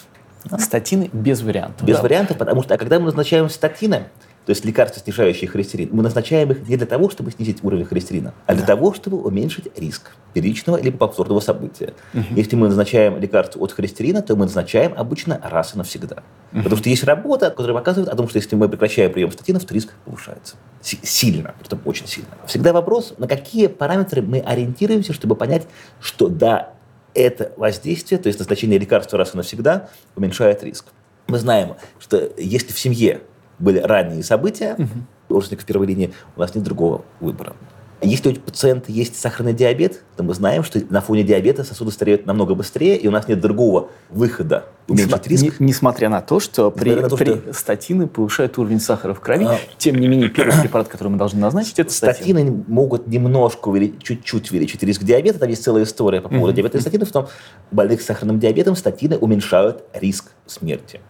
Статины 0.58 1.10
без 1.12 1.42
вариантов. 1.42 1.86
Без 1.86 1.96
да. 1.96 2.02
вариантов, 2.02 2.36
потому 2.36 2.62
что 2.62 2.74
а 2.74 2.78
когда 2.78 2.98
мы 2.98 3.06
назначаем 3.06 3.48
статины, 3.48 4.04
то 4.46 4.50
есть 4.50 4.64
лекарства, 4.64 5.00
снижающие 5.02 5.48
холестерин, 5.48 5.88
мы 5.92 6.02
назначаем 6.02 6.50
их 6.50 6.68
не 6.68 6.76
для 6.76 6.86
того, 6.86 7.08
чтобы 7.08 7.30
снизить 7.30 7.64
уровень 7.64 7.86
холестерина, 7.86 8.34
а 8.46 8.54
для 8.54 8.62
да. 8.62 8.74
того, 8.74 8.92
чтобы 8.92 9.16
уменьшить 9.22 9.68
риск 9.76 10.10
первичного 10.34 10.80
либо 10.80 10.98
повторного 10.98 11.40
события. 11.40 11.94
Угу. 12.12 12.24
Если 12.36 12.54
мы 12.54 12.68
назначаем 12.68 13.18
лекарство 13.18 13.60
от 13.62 13.72
холестерина, 13.72 14.20
то 14.20 14.36
мы 14.36 14.44
назначаем 14.44 14.92
обычно 14.96 15.40
раз 15.42 15.74
и 15.74 15.78
навсегда. 15.78 16.22
Угу. 16.52 16.62
Потому 16.62 16.76
что 16.76 16.90
есть 16.90 17.04
работа, 17.04 17.50
которая 17.50 17.74
показывает 17.74 18.10
о 18.10 18.16
том, 18.16 18.28
что 18.28 18.38
если 18.38 18.54
мы 18.54 18.68
прекращаем 18.68 19.12
прием 19.12 19.32
статинов, 19.32 19.64
то 19.64 19.72
риск 19.72 19.94
повышается. 20.04 20.56
С- 20.82 20.98
сильно, 21.02 21.54
притом 21.58 21.80
очень 21.86 22.06
сильно. 22.06 22.28
Всегда 22.46 22.74
вопрос, 22.74 23.14
на 23.16 23.26
какие 23.26 23.68
параметры 23.68 24.20
мы 24.20 24.40
ориентируемся, 24.40 25.14
чтобы 25.14 25.36
понять, 25.36 25.66
что 26.00 26.28
да, 26.28 26.74
это 27.14 27.52
воздействие, 27.56 28.20
то 28.20 28.26
есть 28.26 28.38
назначение 28.38 28.78
лекарства 28.78 29.18
раз 29.18 29.32
и 29.32 29.36
навсегда, 29.38 29.88
уменьшает 30.16 30.62
риск. 30.62 30.86
Мы 31.28 31.38
знаем, 31.38 31.76
что 31.98 32.30
если 32.36 32.72
в 32.72 32.78
семье 32.78 33.22
были 33.64 33.78
ранние 33.78 34.22
события, 34.22 34.76
угу. 34.78 34.88
родственников 35.28 35.66
первой 35.66 35.86
линии, 35.86 36.12
у 36.36 36.40
нас 36.40 36.54
нет 36.54 36.62
другого 36.62 37.04
выбора. 37.20 37.54
Если 38.02 38.28
у 38.28 38.34
пациента 38.34 38.92
есть 38.92 39.18
сахарный 39.18 39.54
диабет, 39.54 40.02
то 40.16 40.22
мы 40.22 40.34
знаем, 40.34 40.62
что 40.62 40.82
на 40.90 41.00
фоне 41.00 41.22
диабета 41.22 41.64
сосуды 41.64 41.90
стареют 41.90 42.26
намного 42.26 42.54
быстрее, 42.54 42.98
и 42.98 43.08
у 43.08 43.10
нас 43.10 43.28
нет 43.28 43.40
другого 43.40 43.88
выхода 44.10 44.66
уменьшить 44.88 45.26
риск. 45.26 45.60
Не, 45.60 45.68
несмотря 45.68 46.10
на 46.10 46.20
то, 46.20 46.38
что 46.38 46.70
при, 46.70 46.94
на 46.94 47.08
то, 47.08 47.16
при 47.16 47.36
что... 47.36 47.54
статины 47.54 48.06
повышают 48.06 48.58
уровень 48.58 48.80
сахара 48.80 49.14
в 49.14 49.20
крови, 49.20 49.46
а... 49.46 49.58
тем 49.78 49.96
не 49.96 50.08
менее 50.08 50.28
первый 50.28 50.60
препарат, 50.60 50.88
который 50.88 51.08
мы 51.08 51.16
должны 51.16 51.40
назначить, 51.40 51.78
это 51.78 51.90
статины. 51.90 52.40
Статины 52.40 52.64
могут 52.66 53.06
немножко 53.06 53.68
увеличить, 53.68 54.02
чуть-чуть 54.02 54.50
увеличить 54.50 54.82
риск 54.82 55.02
диабета. 55.02 55.38
Там 55.38 55.48
есть 55.48 55.64
целая 55.64 55.84
история 55.84 56.20
по 56.20 56.28
поводу 56.28 56.52
mm-hmm. 56.52 56.56
диабета 56.56 56.78
и 56.78 56.80
статинов. 56.82 57.14
Но 57.14 57.28
больных 57.70 58.02
с 58.02 58.04
сахарным 58.04 58.38
диабетом 58.38 58.76
статины 58.76 59.16
уменьшают 59.16 59.84
риск 59.94 60.32
смерти. 60.44 61.00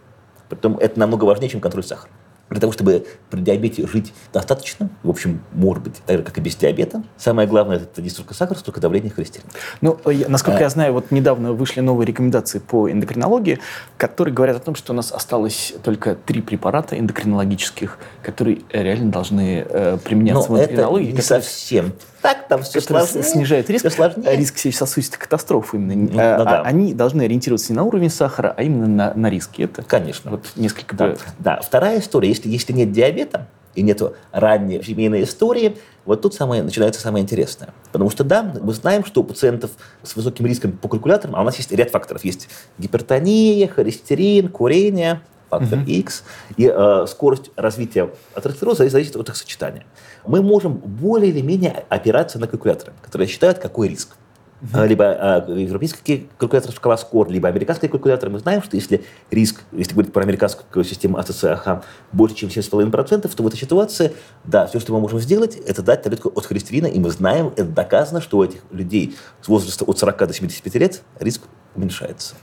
Притом 0.49 0.77
это 0.79 1.01
намного 1.01 1.25
важнее, 1.25 1.49
чем 1.49 1.61
контроль 1.61 1.83
сахара. 1.83 2.11
Для 2.51 2.61
того, 2.61 2.73
чтобы 2.73 3.07
при 3.31 3.41
диабете 3.41 3.87
жить 3.87 4.13
достаточно, 4.33 4.91
в 5.03 5.11
общем, 5.11 5.43
может 5.53 5.83
быть, 5.83 5.95
так 6.07 6.19
же, 6.19 6.23
как 6.23 6.37
и 6.39 6.41
без 6.41 6.57
диабета, 6.57 7.03
самое 7.17 7.49
главное– 7.49 7.77
это 7.79 8.03
не 8.03 8.11
столько 8.11 8.35
сахар, 8.35 8.57
столько 8.59 8.81
давление 8.81 9.11
холестерина. 9.11 9.51
Ну, 9.81 9.99
я, 10.11 10.29
насколько 10.29 10.59
а, 10.59 10.63
я 10.63 10.69
знаю, 10.69 10.93
вот 10.93 11.11
недавно 11.11 11.53
вышли 11.53 11.81
новые 11.81 12.07
рекомендации 12.07 12.59
по 12.59 12.91
эндокринологии, 12.91 13.61
которые 13.97 14.35
говорят 14.35 14.57
о 14.57 14.61
том, 14.61 14.75
что 14.75 14.93
у 14.93 14.97
нас 14.97 15.11
осталось 15.11 15.75
только 15.83 16.15
три 16.15 16.43
препарата 16.43 16.99
эндокринологических, 16.99 17.99
которые 18.23 18.61
реально 18.71 19.11
должны 19.11 19.67
э, 19.69 19.99
применяться 20.05 20.49
Но 20.49 20.57
в 20.57 20.59
эндокринологии. 20.59 21.09
это 21.09 21.17
не 21.17 21.23
совсем 21.23 21.93
так, 22.25 22.49
там 22.49 22.63
все 22.63 22.81
сложнее. 22.81 23.23
снижает 23.23 23.69
риск, 23.69 23.91
сложнее. 23.93 24.35
риск 24.35 24.57
сердечно-сосудистой 24.57 25.19
катастрофы. 25.19 25.77
Именно. 25.77 26.11
Ну, 26.11 26.19
а, 26.19 26.45
да. 26.45 26.63
Они 26.63 26.95
должны 26.95 27.21
ориентироваться 27.21 27.71
не 27.71 27.77
на 27.77 27.83
уровень 27.85 28.09
сахара, 28.09 28.55
а 28.57 28.63
именно 28.63 28.87
на, 28.87 29.13
на 29.13 29.29
риски. 29.29 29.61
Это 29.61 29.83
Конечно. 29.83 30.31
Вот 30.31 30.47
несколько... 30.57 30.97
Да. 30.97 31.17
да. 31.39 31.61
Вторая 31.61 32.01
история. 32.01 32.31
Если, 32.31 32.49
если 32.49 32.73
нет 32.73 32.93
диабета, 32.93 33.47
и 33.75 33.83
нет 33.83 34.01
ранней 34.33 34.83
семейной 34.83 35.25
истории, 35.25 35.77
вот 36.07 36.23
тут 36.23 36.33
самое, 36.33 36.63
начинается 36.63 37.03
самое 37.03 37.23
интересное. 37.23 37.75
Потому 37.93 38.09
что, 38.09 38.25
да, 38.25 38.43
мы 38.43 38.73
знаем, 38.73 39.05
что 39.05 39.21
у 39.21 39.25
пациентов 39.25 39.73
с 40.03 40.17
высоким 40.17 40.47
риском 40.47 40.73
по 40.73 40.89
калькуляторам, 40.89 41.37
а 41.37 41.43
у 41.43 41.45
нас 41.45 41.57
есть 41.59 41.73
ряд 41.73 41.91
факторов. 41.91 42.25
Есть 42.25 42.49
гипертония, 42.79 43.69
холестерин, 43.69 44.49
курение, 44.49 45.21
фактор 45.51 45.79
mm-hmm. 45.79 45.99
X, 46.01 46.25
и 46.57 46.73
э, 46.75 47.07
скорость 47.09 47.51
развития 47.57 48.11
атеросклероза 48.35 48.89
зависит 48.89 49.17
от 49.17 49.29
их 49.29 49.37
сочетания. 49.37 49.85
Мы 50.27 50.43
можем 50.43 50.75
более 50.75 51.31
или 51.31 51.41
менее 51.41 51.85
опираться 51.89 52.39
на 52.39 52.47
калькуляторы, 52.47 52.93
которые 53.03 53.29
считают, 53.29 53.59
какой 53.59 53.89
риск. 53.89 54.17
Uh-huh. 54.63 54.87
Либо 54.87 55.05
э, 55.05 55.61
европейские 55.61 56.27
калькуляторы 56.39 56.73
шкала 56.75 56.97
СКОР, 56.97 57.29
либо 57.29 57.49
американские 57.49 57.91
калькуляторы. 57.91 58.33
Мы 58.33 58.39
знаем, 58.39 58.63
что 58.63 58.77
если 58.77 59.05
риск, 59.31 59.63
если 59.73 59.93
говорить 59.93 60.13
про 60.13 60.23
американскую 60.23 60.85
систему 60.85 61.19
АЦЦАХ, 61.19 61.85
больше, 62.13 62.37
чем 62.37 62.49
7,5%, 62.49 63.35
то 63.35 63.43
в 63.43 63.47
этой 63.47 63.59
ситуации, 63.59 64.13
да, 64.45 64.67
все, 64.67 64.81
что 64.81 64.95
мы 64.95 65.01
можем 65.01 65.19
сделать, 65.19 65.57
это 65.57 65.83
дать 65.83 66.03
таблетку 66.03 66.33
от 66.35 66.47
холестерина, 66.47 66.87
и 66.87 66.99
мы 66.99 67.11
знаем, 67.11 67.49
это 67.57 67.65
доказано, 67.65 68.23
что 68.23 68.39
у 68.39 68.45
этих 68.45 68.61
людей 68.71 69.17
с 69.43 69.49
возраста 69.49 69.85
от 69.85 69.99
40 69.99 70.19
до 70.19 70.33
75 70.33 70.75
лет 70.77 71.03
риск 71.21 71.43
уменьшается. 71.75 72.35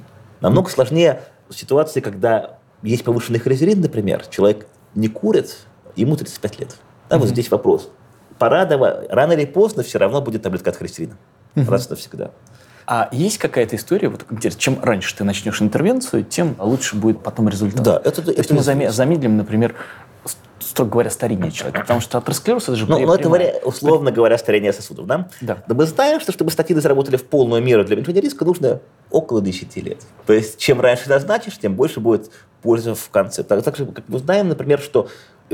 Намного 0.41 0.69
uh-huh. 0.69 0.73
сложнее 0.73 1.21
ситуации, 1.49 2.01
когда 2.01 2.59
есть 2.83 3.03
повышенный 3.03 3.39
холестерин, 3.39 3.81
например, 3.81 4.25
человек 4.27 4.67
не 4.93 5.07
курит, 5.07 5.57
ему 5.95 6.15
35 6.15 6.59
лет. 6.59 6.75
Да, 7.11 7.17
вот 7.17 7.29
здесь 7.29 7.51
вопрос. 7.51 7.89
Пора 8.37 8.67
рано 9.09 9.33
или 9.33 9.45
поздно 9.45 9.83
все 9.83 9.99
равно 9.99 10.21
будет 10.21 10.41
таблетка 10.41 10.71
от 10.71 10.77
холестерина. 10.77 11.17
Раз 11.55 11.89
навсегда. 11.89 12.31
А 12.87 13.09
есть 13.11 13.37
какая-то 13.37 13.75
история, 13.75 14.09
вот 14.09 14.25
чем 14.57 14.79
раньше 14.81 15.15
ты 15.15 15.23
начнешь 15.23 15.61
интервенцию, 15.61 16.23
тем 16.23 16.55
лучше 16.59 16.95
будет 16.95 17.21
потом 17.21 17.47
результат. 17.47 17.83
Да, 17.83 18.01
это, 18.03 18.21
То 18.21 18.31
есть 18.31 18.51
мы 18.51 18.61
замедлим, 18.91 19.37
например, 19.37 19.75
строго 20.59 20.91
говоря, 20.91 21.09
старение 21.09 21.51
человека. 21.51 21.81
Потому 21.81 22.01
что 22.01 22.17
атеросклероз 22.17 22.63
это 22.63 22.75
же 22.75 22.85
Ну, 22.87 22.99
ну 22.99 23.13
это 23.13 23.23
говоря, 23.23 23.55
условно 23.63 24.11
говоря, 24.11 24.37
старение 24.37 24.73
сосудов, 24.73 25.05
да? 25.05 25.29
Да. 25.41 25.63
Но 25.67 25.75
мы 25.75 25.85
знаем, 25.85 26.19
что 26.19 26.31
чтобы 26.31 26.51
статины 26.51 26.81
заработали 26.81 27.17
в 27.17 27.25
полную 27.25 27.61
меру 27.61 27.83
для 27.83 27.95
уменьшения 27.95 28.21
риска, 28.21 28.45
нужно 28.45 28.79
около 29.09 29.41
10 29.41 29.75
лет. 29.77 29.99
То 30.25 30.33
есть, 30.33 30.57
чем 30.57 30.81
раньше 30.81 31.09
назначишь, 31.09 31.57
тем 31.57 31.75
больше 31.75 31.99
будет 31.99 32.31
пользы 32.61 32.93
в 32.93 33.09
конце. 33.09 33.43
Так, 33.43 33.63
так 33.63 33.75
же, 33.75 33.85
как 33.85 34.05
мы 34.07 34.19
знаем, 34.19 34.49
например, 34.49 34.79
что 34.79 35.07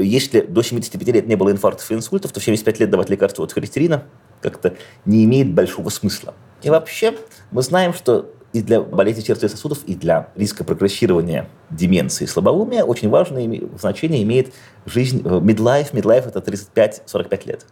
если 0.04 0.42
до 0.42 0.62
75 0.62 1.08
лет 1.10 1.28
не 1.28 1.36
было 1.36 1.52
инфарктов 1.52 1.90
и 1.92 1.96
инсультов, 1.96 2.32
то 2.32 2.40
в 2.40 2.44
75 2.44 2.80
лет 2.80 2.90
давать 2.90 3.10
лекарства 3.10 3.44
от 3.44 3.54
холестерина 3.54 4.04
как-то 4.42 4.76
не 5.06 5.24
имеет 5.26 5.54
большого 5.54 5.90
смысла. 5.90 6.34
И 6.64 6.70
вообще 6.70 7.16
мы 7.52 7.62
знаем, 7.62 7.94
что 7.94 8.34
и 8.54 8.62
для 8.62 8.82
болезни 8.82 9.22
сердца 9.22 9.48
и 9.48 9.50
сосудов, 9.50 9.84
и 9.86 9.96
для 9.96 10.30
риска 10.36 10.64
прогрессирования 10.64 11.50
деменции 11.70 12.24
и 12.24 12.28
слабоумия 12.28 12.84
очень 12.84 13.10
важное 13.10 13.62
значение 13.78 14.24
имеет 14.24 14.54
жизнь 14.86 15.22
midlife. 15.22 15.92
Midlife– 15.92 16.30
это 16.36 16.40
35-45 16.40 17.48
лет. 17.48 17.66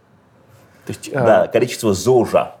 То 0.86 0.92
есть, 0.92 1.10
да, 1.12 1.42
а... 1.44 1.48
количество 1.48 1.94
ЗОЖа 1.94 2.56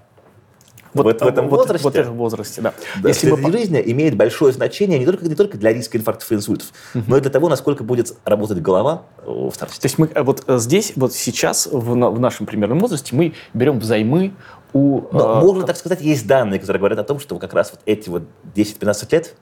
вот, 1.02 1.20
вот 1.20 1.22
в 1.22 1.26
этом 1.26 1.48
вот, 1.48 1.60
возрасте. 1.60 1.84
Вот 1.84 1.94
в 1.94 1.96
этом 1.96 2.16
возрасте, 2.16 2.60
да. 2.60 2.74
да 3.02 3.08
Если 3.08 3.30
бы... 3.30 3.52
жизни 3.52 3.82
имеет 3.86 4.16
большое 4.16 4.52
значение 4.52 4.98
не 4.98 5.06
только, 5.06 5.26
не 5.26 5.34
только 5.34 5.58
для 5.58 5.72
риска 5.72 5.98
инфарктов 5.98 6.30
и 6.32 6.34
инсультов, 6.34 6.68
uh-huh. 6.94 7.04
но 7.06 7.16
и 7.16 7.20
для 7.20 7.30
того, 7.30 7.48
насколько 7.48 7.84
будет 7.84 8.14
работать 8.24 8.60
голова 8.60 9.02
в 9.24 9.52
старости. 9.52 9.80
То 9.80 9.86
есть 9.86 9.98
мы 9.98 10.10
вот 10.14 10.44
здесь, 10.46 10.92
вот 10.96 11.12
сейчас, 11.12 11.66
в, 11.70 11.94
в 11.94 12.20
нашем 12.20 12.46
примерном 12.46 12.78
возрасте, 12.80 13.14
мы 13.14 13.34
берем 13.54 13.78
взаймы 13.78 14.32
у... 14.72 15.02
Но, 15.12 15.38
э, 15.38 15.40
можно 15.40 15.64
так 15.64 15.76
сказать, 15.76 16.00
есть 16.00 16.26
данные, 16.26 16.60
которые 16.60 16.80
говорят 16.80 16.98
о 16.98 17.04
том, 17.04 17.20
что 17.20 17.38
как 17.38 17.54
раз 17.54 17.72
вот 17.72 17.80
эти 17.86 18.08
вот 18.08 18.24
10-15 18.54 19.08
лет 19.12 19.34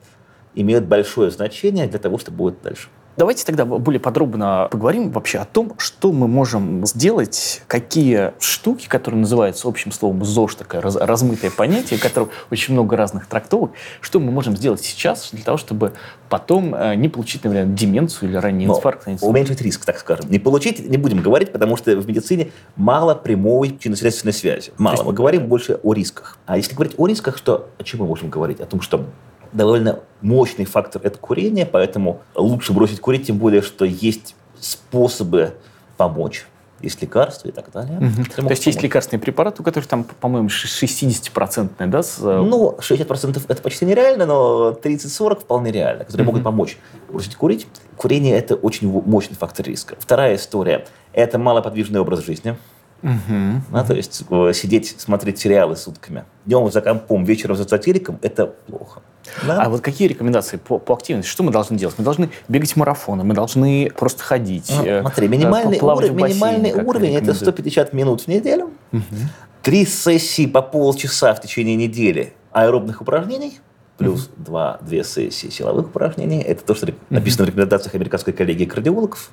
имеют 0.55 0.85
большое 0.85 1.31
значение 1.31 1.87
для 1.87 1.99
того, 1.99 2.17
что 2.17 2.31
будет 2.31 2.61
дальше. 2.61 2.87
Давайте 3.17 3.45
тогда 3.45 3.63
более 3.63 3.99
подробно 3.99 4.67
поговорим 4.69 5.09
вообще 5.11 5.37
о 5.37 5.45
том, 5.45 5.73
что 5.77 6.11
мы 6.11 6.27
можем 6.27 6.85
сделать, 6.85 7.61
какие 7.67 8.33
штуки, 8.39 8.87
которые 8.89 9.21
называются 9.21 9.69
общим 9.69 9.93
словом 9.93 10.25
ЗОЖ, 10.25 10.55
такое 10.55 10.81
раз, 10.81 10.97
размытое 10.97 11.49
понятие, 11.49 11.97
у 11.97 12.01
которого 12.01 12.29
очень 12.51 12.73
много 12.73 12.97
разных 12.97 13.27
трактовок, 13.27 13.71
что 14.01 14.19
мы 14.19 14.31
можем 14.31 14.57
сделать 14.57 14.81
сейчас 14.81 15.29
для 15.31 15.43
того, 15.43 15.57
чтобы 15.57 15.93
потом 16.29 16.75
э, 16.75 16.95
не 16.95 17.07
получить, 17.07 17.45
например, 17.45 17.67
деменцию 17.67 18.29
или 18.29 18.37
ранний 18.37 18.65
инфаркт. 18.65 19.07
Уменьшить 19.21 19.61
риск, 19.61 19.85
так 19.85 19.97
скажем. 19.97 20.29
Не 20.29 20.39
получить 20.39 20.89
не 20.89 20.97
будем 20.97 21.21
говорить, 21.21 21.53
потому 21.53 21.77
что 21.77 21.95
в 21.95 22.07
медицине 22.07 22.51
мало 22.75 23.15
прямой 23.15 23.69
причинно-следственной 23.69 24.33
связи. 24.33 24.73
Мало. 24.77 25.03
Мы 25.03 25.13
говорим 25.13 25.47
больше 25.47 25.79
о 25.83 25.93
рисках. 25.93 26.37
А 26.45 26.57
если 26.57 26.73
говорить 26.75 26.95
о 26.97 27.07
рисках, 27.07 27.39
то 27.39 27.69
о 27.77 27.83
чем 27.83 28.01
мы 28.01 28.07
можем 28.07 28.29
говорить? 28.29 28.59
О 28.59 28.65
том, 28.65 28.81
что 28.81 29.05
довольно 29.55 29.99
мощный 30.21 30.65
фактор– 30.65 31.01
это 31.03 31.17
курение, 31.17 31.65
поэтому 31.65 32.21
лучше 32.35 32.73
бросить 32.73 32.99
курить, 32.99 33.27
тем 33.27 33.37
более, 33.37 33.61
что 33.61 33.85
есть 33.85 34.35
способы 34.59 35.53
помочь 35.97 36.45
есть 36.81 37.01
лекарства 37.01 37.47
и 37.47 37.51
так 37.51 37.71
далее. 37.71 37.97
Угу. 37.97 38.15
То 38.15 38.19
есть 38.19 38.35
помочь. 38.35 38.67
есть 38.67 38.83
лекарственные 38.83 39.21
препараты, 39.21 39.61
у 39.61 39.65
которых 39.65 39.87
там, 39.87 40.03
по-моему, 40.03 40.49
60-процентные, 40.49 41.87
да? 41.87 42.03
С... 42.03 42.19
Э, 42.19 42.41
ну, 42.41 42.75
60% 42.79 43.41
это 43.47 43.61
почти 43.61 43.85
нереально, 43.85 44.25
но 44.25 44.77
30-40 44.83 45.41
вполне 45.41 45.71
реально, 45.71 46.03
которые 46.03 46.25
угу. 46.25 46.33
могут 46.33 46.43
помочь 46.43 46.77
бросить 47.09 47.35
курить. 47.35 47.67
Курение– 47.97 48.37
это 48.37 48.55
очень 48.55 48.89
мощный 48.89 49.35
фактор 49.35 49.65
риска. 49.65 49.95
Вторая 49.99 50.35
история– 50.35 50.85
это 51.13 51.39
малоподвижный 51.39 51.99
образ 51.99 52.25
жизни. 52.25 52.57
Угу. 53.03 53.61
Да, 53.71 53.83
то 53.83 53.93
есть 53.93 54.23
э, 54.29 54.51
сидеть, 54.53 54.95
смотреть 54.99 55.39
сериалы 55.39 55.75
сутками. 55.75 56.25
Днем 56.45 56.71
за 56.71 56.81
компом, 56.81 57.23
вечером 57.23 57.55
за 57.55 57.67
сателликом– 57.67 58.19
это 58.21 58.47
плохо. 58.47 59.01
Да? 59.45 59.63
А 59.63 59.69
вот 59.69 59.81
какие 59.81 60.07
рекомендации 60.07 60.57
по, 60.57 60.79
по 60.79 60.93
активности? 60.93 61.29
Что 61.29 61.43
мы 61.43 61.51
должны 61.51 61.77
делать? 61.77 61.95
Мы 61.97 62.03
должны 62.03 62.29
бегать 62.47 62.75
марафоны, 62.75 63.23
мы 63.23 63.33
должны 63.33 63.91
просто 63.95 64.23
ходить. 64.23 64.71
Ну, 64.75 64.85
э, 64.85 65.01
смотри, 65.01 65.27
минимальный, 65.27 65.79
уровень, 65.79 66.13
минимальный 66.13 66.73
уровень– 66.73 67.15
это 67.17 67.33
150 67.33 67.93
минут 67.93 68.21
в 68.21 68.27
неделю, 68.27 68.71
угу. 68.91 69.03
три 69.61 69.85
сессии 69.85 70.47
по 70.47 70.61
полчаса 70.61 71.33
в 71.33 71.41
течение 71.41 71.75
недели 71.75 72.33
аэробных 72.51 73.01
упражнений– 73.01 73.59
плюс 73.97 74.27
mm-hmm. 74.27 74.43
два, 74.43 74.79
две 74.81 75.03
сессии 75.03 75.47
силовых 75.47 75.87
упражнений. 75.87 76.41
Это 76.41 76.63
то, 76.63 76.75
что 76.75 76.87
написано 77.09 77.43
mm-hmm. 77.43 77.45
в 77.45 77.49
рекомендациях 77.49 77.95
американской 77.95 78.33
коллегии 78.33 78.65
кардиологов. 78.65 79.31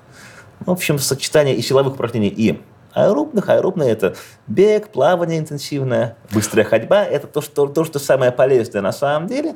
В 0.61 0.71
общем, 0.71 0.99
сочетание 0.99 1.57
и 1.57 1.62
силовых 1.62 1.95
упражнений, 1.95 2.28
и 2.28 2.61
аэробных. 2.95 3.49
Аэробные– 3.49 3.91
это 3.93 4.15
бег, 4.47 4.89
плавание 4.89 5.39
интенсивное, 5.39 6.17
быстрая 6.33 6.65
ходьба. 6.65 7.05
Это 7.05 7.27
то, 7.27 7.41
что, 7.41 7.67
то, 7.67 7.85
что 7.85 7.99
самое 7.99 8.33
полезное 8.33 8.83
на 8.83 8.93
самом 8.93 9.29
деле. 9.29 9.55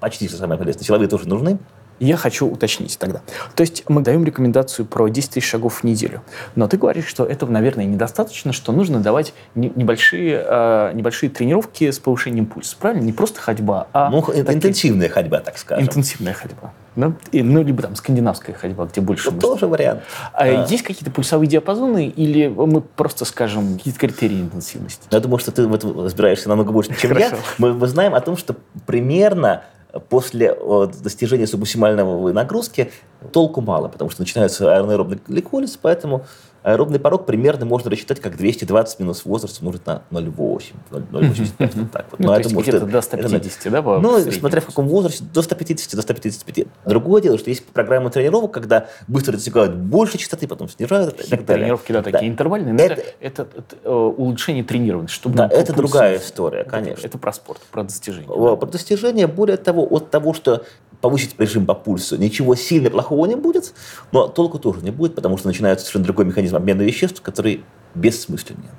Почти 0.00 0.28
все 0.28 0.36
самое 0.36 0.58
полезное. 0.58 0.84
Силовые 0.84 1.08
тоже 1.08 1.28
нужны. 1.28 1.58
Я 1.98 2.16
хочу 2.16 2.46
уточнить 2.46 2.98
тогда. 2.98 3.22
То 3.54 3.62
есть 3.62 3.84
мы 3.88 4.02
даем 4.02 4.24
рекомендацию 4.24 4.84
про 4.84 5.08
10 5.08 5.30
тысяч 5.30 5.48
шагов 5.48 5.80
в 5.80 5.84
неделю. 5.84 6.22
Но 6.54 6.68
ты 6.68 6.76
говоришь, 6.76 7.06
что 7.06 7.24
этого, 7.24 7.50
наверное, 7.50 7.86
недостаточно, 7.86 8.52
что 8.52 8.72
нужно 8.72 9.00
давать 9.00 9.32
небольшие, 9.54 10.44
э, 10.46 10.90
небольшие 10.92 11.30
тренировки 11.30 11.90
с 11.90 11.98
повышением 11.98 12.46
пульса. 12.46 12.76
Правильно? 12.78 13.02
Не 13.02 13.14
просто 13.14 13.40
ходьба, 13.40 13.88
а... 13.94 14.10
Ну, 14.10 14.20
такие... 14.20 14.54
интенсивная 14.54 15.08
ходьба, 15.08 15.40
так 15.40 15.56
скажем. 15.56 15.86
Интенсивная 15.86 16.34
ходьба. 16.34 16.74
Да? 16.96 17.12
И, 17.30 17.42
ну, 17.42 17.62
либо 17.62 17.82
там 17.82 17.94
скандинавская 17.94 18.56
ходьба, 18.56 18.86
где 18.86 19.00
больше... 19.00 19.28
Это 19.28 19.38
тоже 19.38 19.66
вариант. 19.66 20.02
А, 20.32 20.44
а 20.44 20.66
есть 20.66 20.82
какие-то 20.82 21.10
пульсовые 21.10 21.46
диапазоны 21.46 22.08
или 22.08 22.48
мы 22.48 22.80
просто 22.80 23.24
скажем 23.24 23.76
какие-то 23.76 24.00
критерии 24.00 24.40
интенсивности? 24.40 25.06
Я 25.10 25.20
думаю, 25.20 25.38
что 25.38 25.52
ты 25.52 25.66
в 25.66 25.74
этом 25.74 26.00
разбираешься 26.02 26.48
намного 26.48 26.72
больше, 26.72 26.90
чем 26.98 27.10
Хорошо. 27.10 27.36
я. 27.36 27.42
Мы, 27.58 27.74
мы 27.74 27.86
знаем 27.86 28.14
о 28.14 28.20
том, 28.20 28.36
что 28.36 28.56
примерно 28.86 29.62
после 30.08 30.56
достижения 31.02 31.46
субмаксимального 31.46 32.32
нагрузки 32.32 32.90
толку 33.26 33.60
мало, 33.60 33.88
потому 33.88 34.10
что 34.10 34.22
начинается 34.22 34.74
аэрообный 34.74 35.18
гликолиз, 35.26 35.78
поэтому 35.80 36.24
аэробный 36.66 36.98
порог 36.98 37.26
примерно 37.26 37.64
можно 37.64 37.92
рассчитать 37.92 38.20
как 38.20 38.36
220 38.36 38.98
минус 38.98 39.24
возраст 39.24 39.60
умножить 39.60 39.86
на 39.86 40.02
0,8, 40.10 40.72
0,85, 40.90 41.70
вот 41.74 41.90
так 41.92 42.06
вот. 42.10 42.18
Ну, 42.18 42.26
то 42.26 42.38
есть 42.38 42.52
где-то 42.52 42.86
до 42.86 43.00
150, 43.00 43.72
да? 43.72 43.82
Ну, 44.00 44.18
смотря 44.32 44.60
в 44.60 44.66
каком 44.66 44.88
возрасте, 44.88 45.24
до 45.32 45.42
150, 45.42 45.94
до 45.94 46.02
155. 46.02 46.66
Другое 46.84 47.22
дело, 47.22 47.38
что 47.38 47.50
есть 47.50 47.64
программы 47.66 48.10
тренировок, 48.10 48.50
когда 48.50 48.88
быстро 49.06 49.32
достигают 49.32 49.76
больше 49.76 50.18
частоты, 50.18 50.48
потом 50.48 50.68
снижают 50.68 51.20
и 51.20 51.30
так 51.30 51.44
далее. 51.44 51.66
Тренировки, 51.66 51.92
да, 51.92 52.02
такие 52.02 52.28
интервальные. 52.28 52.74
Это, 52.74 53.02
это, 53.20 53.48
это 53.56 53.90
улучшение 53.90 54.64
тренирования. 54.64 55.08
Чтобы 55.08 55.36
да, 55.36 55.48
это 55.48 55.72
другая 55.72 56.18
история, 56.18 56.64
конечно. 56.64 57.06
Это 57.06 57.16
про 57.16 57.32
спорт, 57.32 57.60
про 57.70 57.84
достижение. 57.84 58.26
Про 58.26 58.66
достижение, 58.66 59.28
более 59.28 59.56
того, 59.56 59.86
от 59.88 60.10
того, 60.10 60.34
что 60.34 60.64
повысить 61.00 61.38
режим 61.38 61.66
по 61.66 61.74
пульсу, 61.74 62.16
ничего 62.16 62.56
сильно 62.56 62.90
плохого 62.90 63.15
не 63.24 63.36
будет, 63.36 63.72
но 64.12 64.28
толку 64.28 64.58
тоже 64.58 64.80
не 64.80 64.90
будет, 64.90 65.14
потому 65.14 65.38
что 65.38 65.46
начинается 65.48 65.86
совершенно 65.86 66.04
другой 66.04 66.26
механизм 66.26 66.56
обмена 66.56 66.82
веществ, 66.82 67.22
который 67.22 67.64
бессмысленнее. 67.94 68.72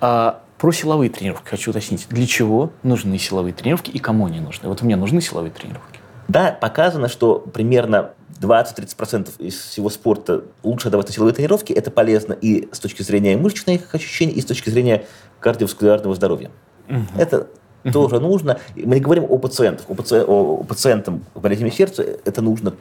А 0.00 0.42
про 0.58 0.72
силовые 0.72 1.10
тренировки 1.10 1.48
хочу 1.48 1.70
уточнить. 1.70 2.06
Для 2.10 2.26
чего 2.26 2.70
нужны 2.82 3.18
силовые 3.18 3.54
тренировки 3.54 3.90
и 3.90 3.98
кому 3.98 4.26
они 4.26 4.40
нужны? 4.40 4.68
Вот 4.68 4.82
мне 4.82 4.96
нужны 4.96 5.20
силовые 5.20 5.50
тренировки. 5.50 6.00
Да, 6.28 6.50
показано, 6.52 7.08
что 7.08 7.38
примерно 7.38 8.10
20-30% 8.40 9.30
из 9.38 9.54
всего 9.54 9.90
спорта 9.90 10.44
лучше 10.62 10.90
давать 10.90 11.08
на 11.08 11.14
силовые 11.14 11.34
тренировки. 11.34 11.72
Это 11.72 11.90
полезно 11.90 12.32
и 12.32 12.68
с 12.72 12.80
точки 12.80 13.02
зрения 13.02 13.36
мышечных 13.36 13.94
ощущений, 13.94 14.32
и 14.32 14.40
с 14.40 14.44
точки 14.44 14.70
зрения 14.70 15.06
кардиоваскулярного 15.40 16.14
здоровья. 16.14 16.50
Угу. 16.88 17.18
Это 17.18 17.48
тоже 17.92 18.20
нужно. 18.20 18.58
Мы 18.74 18.96
не 18.96 19.00
говорим 19.00 19.24
о 19.28 19.38
пациентах. 19.38 19.88
У, 19.88 19.94
паци... 19.94 20.24
о 20.26 20.64
пациентам 20.64 21.24
с 21.34 21.40
болезнями 21.40 21.70
сердца 21.70 22.04
это 22.24 22.42
нужно 22.42 22.74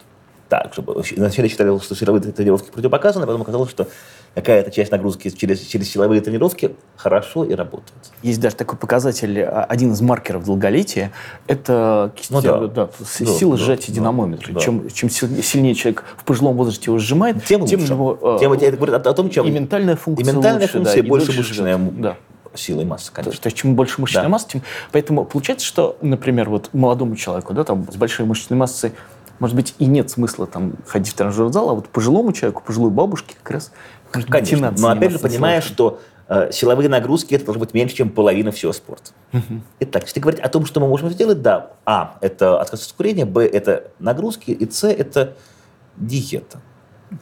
так, 0.50 0.74
чтобы... 0.74 1.02
Вначале 1.16 1.50
считали, 1.50 1.78
что 1.80 1.96
силовые 1.96 2.22
тренировки 2.32 2.70
противопоказаны, 2.70 3.26
потом 3.26 3.42
оказалось, 3.42 3.70
что 3.70 3.88
какая-то 4.36 4.70
часть 4.70 4.92
нагрузки 4.92 5.30
через, 5.30 5.62
через 5.62 5.90
силовые 5.90 6.22
тренировки 6.22 6.76
хорошо 6.96 7.46
и 7.46 7.54
работает. 7.54 7.94
Есть 8.22 8.42
даже 8.42 8.56
такой 8.56 8.78
показатель, 8.78 9.42
а, 9.42 9.64
один 9.64 9.94
из 9.94 10.02
маркеров 10.02 10.46
долголетия, 10.46 11.12
это 11.48 12.14
ну, 12.30 12.42
да. 12.42 12.68
Да, 12.68 12.90
сила 13.06 13.58
да, 13.58 13.64
сжатия 13.64 13.92
да, 13.92 13.96
динамометра. 13.96 14.54
Да. 14.54 14.60
Чем, 14.60 14.90
чем 14.90 15.10
сильнее 15.10 15.74
человек 15.74 16.04
в 16.18 16.26
пожилом 16.26 16.56
возрасте 16.56 16.84
его 16.88 17.00
сжимает, 17.00 17.44
тем, 17.46 17.66
тем 17.66 17.80
его... 17.80 18.38
Тем, 18.40 18.54
это 18.54 18.78
говорит 18.78 18.96
о, 18.96 19.10
о 19.10 19.14
том, 19.14 19.30
чем... 19.30 19.46
И 19.46 19.52
ментальная 19.52 19.96
функция 19.96 20.32
И 20.32 20.36
ментальная 20.36 20.62
лучше, 20.62 20.74
функция 20.74 21.02
да, 21.02 21.10
больше 21.10 21.32
мышечная. 21.32 21.78
Да 21.78 22.18
силы 22.58 22.84
и 22.84 22.86
массы, 22.86 23.12
конечно. 23.12 23.42
То, 23.42 23.48
есть, 23.48 23.58
чем 23.58 23.76
больше 23.76 24.02
мышечная 24.02 24.24
да. 24.24 24.30
масса, 24.30 24.50
тем... 24.50 24.62
Поэтому 24.92 25.26
получается, 25.26 25.66
что, 25.66 25.98
например, 26.02 26.50
вот 26.50 26.70
молодому 26.74 27.16
человеку, 27.16 27.54
да, 27.54 27.64
там, 27.64 27.92
с 27.92 27.96
большой 27.96 28.26
мышечной 28.26 28.58
массой, 28.58 28.94
может 29.40 29.56
быть, 29.56 29.76
и 29.80 29.86
нет 29.86 30.10
смысла 30.10 30.48
там 30.48 30.74
ходить 30.88 31.14
в 31.14 31.16
тренажерный 31.16 31.52
зал, 31.52 31.70
а 31.70 31.74
вот 31.74 31.90
пожилому 31.90 32.32
человеку, 32.32 32.64
пожилой 32.66 32.92
бабушке 32.92 33.36
как 33.42 33.52
раз 33.52 33.72
может 34.14 34.30
Конечно, 34.30 34.74
но 34.78 34.90
опять 34.90 35.12
же 35.12 35.20
понимаешь, 35.20 35.64
что 35.64 36.00
э, 36.28 36.52
силовые 36.52 36.90
нагрузки 36.90 37.34
это 37.34 37.46
должно 37.46 37.62
быть 37.62 37.74
меньше, 37.74 37.96
чем 37.96 38.10
половина 38.10 38.52
всего 38.52 38.72
спорта. 38.72 39.12
Угу. 39.34 39.62
Итак, 39.82 40.04
если 40.04 40.20
говорить 40.20 40.40
о 40.40 40.50
том, 40.50 40.66
что 40.66 40.80
мы 40.80 40.88
можем 40.88 41.10
сделать, 41.10 41.42
да, 41.42 41.72
а, 41.86 42.18
это 42.22 42.62
отказ 42.62 42.88
от 42.88 42.94
курения, 42.94 43.26
б, 43.26 43.46
это 43.46 43.92
нагрузки, 44.00 44.52
и 44.52 44.70
с, 44.70 44.88
это 44.88 45.36
диета. 45.98 46.60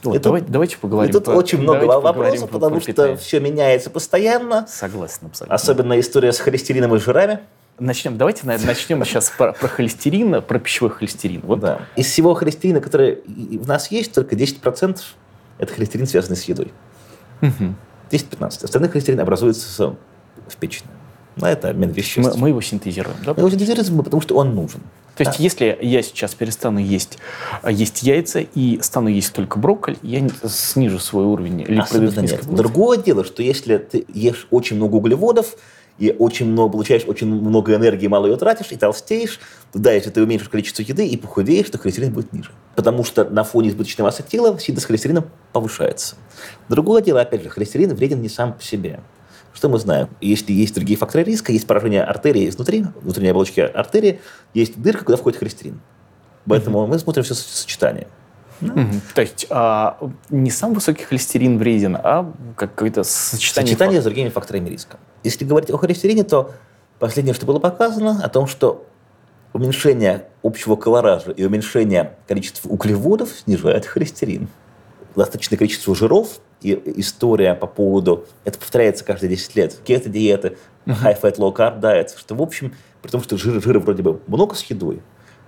Вот, 0.04 0.15
это, 0.15 0.24
давайте, 0.24 0.48
давайте 0.50 0.78
поговорим. 0.78 1.10
И 1.10 1.13
тут 1.13 1.26
по, 1.26 1.32
очень 1.32 1.60
много 1.60 1.86
вопросов, 1.86 2.50
по, 2.50 2.60
потому 2.60 2.80
по 2.80 2.91
что 2.91 3.15
все 3.17 3.39
меняется 3.39 3.89
постоянно. 3.89 4.65
Согласен, 4.67 5.28
абсолютно. 5.28 5.56
Особенно 5.56 6.00
история 6.00 6.32
с 6.32 6.39
холестерином 6.39 6.96
и 6.96 7.00
жирами. 7.00 7.39
Начнем, 7.80 8.17
давайте 8.17 8.46
наверное, 8.46 8.67
начнем 8.67 9.04
сейчас 9.04 9.32
про, 9.32 9.54
про 9.54 9.67
холестерин, 9.67 10.41
про 10.41 10.60
пищевой 10.60 10.91
холестерин. 10.91 11.41
Вот. 11.41 11.60
Да. 11.60 11.82
Из 11.96 12.06
всего 12.06 12.34
холестерина, 12.34 12.80
который 12.80 13.24
в 13.26 13.67
нас 13.67 13.91
есть, 13.91 14.13
только 14.13 14.36
10% 14.36 15.00
это 15.58 15.74
холестерин, 15.74 16.08
связанный 16.08 16.38
с 16.38 16.43
едой. 16.43 16.72
Угу. 17.41 17.76
10-15. 18.12 18.65
Остальной 18.65 18.89
холестерин 18.89 19.19
образуется 19.19 19.96
в 20.48 20.56
печени. 20.58 20.88
Но 21.36 21.48
это 21.48 21.69
обмен 21.69 21.91
веществ. 21.91 22.36
Мы, 22.36 22.41
мы 22.41 22.50
его 22.50 22.62
синтезируем, 22.62 23.17
да? 23.26 23.34
Мы 23.34 23.41
его 23.41 23.50
синтезируем, 23.50 24.04
потому 24.04 24.22
что 24.22 24.36
он 24.36 24.56
нужен. 24.56 24.82
То 25.15 25.24
есть, 25.24 25.39
если 25.39 25.78
я 25.82 26.02
сейчас 26.02 26.34
перестану 26.34 26.80
есть, 26.80 27.19
есть 27.69 28.02
яйца 28.02 28.39
и 28.39 28.80
стану 28.82 29.10
есть 29.10 29.32
только 29.34 29.60
брокколи, 29.60 29.98
я 30.02 30.28
снижу 30.48 30.98
свой 30.98 31.26
уровень 31.26 31.63
липидов. 31.63 32.48
Другое 32.48 32.98
дело, 32.98 33.24
что 33.24 33.43
если 33.43 33.78
ты 33.78 34.06
ешь 34.12 34.48
очень 34.50 34.76
много 34.78 34.96
углеводов, 34.96 35.56
и 36.00 36.15
очень 36.17 36.48
много 36.48 36.72
получаешь, 36.72 37.04
очень 37.06 37.28
много 37.28 37.76
энергии, 37.76 38.08
мало 38.08 38.26
ее 38.26 38.36
тратишь, 38.36 38.72
и 38.72 38.76
толстеешь, 38.78 39.39
то 39.72 39.80
да, 39.80 39.91
если 39.91 40.10
ты 40.10 40.24
уменьшишь 40.24 40.50
количество 40.50 40.82
еды 40.82 41.08
и 41.08 41.17
похудеешь, 41.17 41.69
то 41.69 41.78
холестерин 41.78 42.12
будет 42.12 42.34
ниже. 42.34 42.52
Потому 42.76 43.04
что 43.04 43.26
на 43.26 43.43
фоне 43.43 43.69
избыточной 43.69 44.04
массы 44.04 44.24
тела 44.24 44.58
синтез 44.60 44.86
холестерина 44.86 45.24
повышается. 45.52 46.15
Другое 46.67 47.02
дело, 47.02 47.22
опять 47.22 47.43
же, 47.43 47.50
холестерин 47.50 47.93
вреден 47.93 48.22
не 48.22 48.30
сам 48.30 48.54
по 48.54 48.63
себе. 48.63 49.02
Что 49.54 49.70
мы 49.70 49.78
знаем? 49.78 50.10
Если 50.20 50.52
есть 50.52 50.74
другие 50.74 50.98
факторы 50.98 51.24
риска, 51.24 51.52
есть 51.52 51.68
поражение 51.68 52.04
артерии 52.04 52.50
изнутри, 52.50 52.86
внутренней 53.02 53.30
оболочки 53.30 53.60
артерии, 53.60 54.20
есть 54.54 54.82
дырка, 54.82 55.06
куда 55.06 55.18
входит 55.18 55.39
холестерин. 55.39 55.80
Поэтому 56.48 56.80
угу. 56.80 56.88
мы 56.88 57.00
смотрим 57.00 57.24
все 57.24 57.36
сочетание. 57.36 58.08
Да? 58.62 58.74
Угу. 58.74 58.92
То 59.16 59.22
есть 59.22 59.48
а, 59.50 59.98
не 60.30 60.50
сам 60.50 60.74
высокий 60.74 61.04
холестерин 61.04 61.58
вреден, 61.58 61.96
а 61.96 62.34
какое-то 62.56 63.04
сочетание... 63.04 63.68
Сочетание 63.68 63.76
факторов. 63.78 64.02
с 64.02 64.04
другими 64.04 64.30
факторами 64.30 64.70
риска. 64.70 64.98
Если 65.24 65.46
говорить 65.46 65.70
о 65.70 65.78
холестерине, 65.78 66.24
то 66.24 66.52
последнее, 67.00 67.34
что 67.34 67.46
было 67.46 67.60
показано, 67.60 68.22
о 68.24 68.30
том, 68.30 68.48
что 68.48 68.86
уменьшение 69.54 70.26
общего 70.42 70.76
колоража 70.76 71.32
и 71.32 71.46
уменьшение 71.46 72.16
количества 72.28 72.70
углеводов 72.70 73.30
снижает 73.30 73.86
холестерин. 73.86 74.50
Достаточное 75.16 75.58
количество 75.58 75.96
жиров 75.96 76.39
и 76.63 76.99
история 76.99 77.56
по 77.56 77.67
поводу... 77.67 78.26
Это 78.45 78.58
повторяется 78.58 79.04
каждые 79.04 79.30
10 79.30 79.56
лет. 79.56 79.78
Кето-диеты, 79.84 80.58
high-fat, 80.86 81.38
low-carb 81.38 81.80
diet, 81.80 82.10
что, 82.17 82.36
в 82.36 82.41
общем, 82.41 82.73
при 83.02 83.12
том, 83.12 83.21
что 83.21 83.38
жира, 83.38 83.60
жира 83.60 83.80
вроде 83.80 84.02
бы 84.02 84.19
много 84.28 84.56
с 84.56 84.63
едой, 84.63 85.02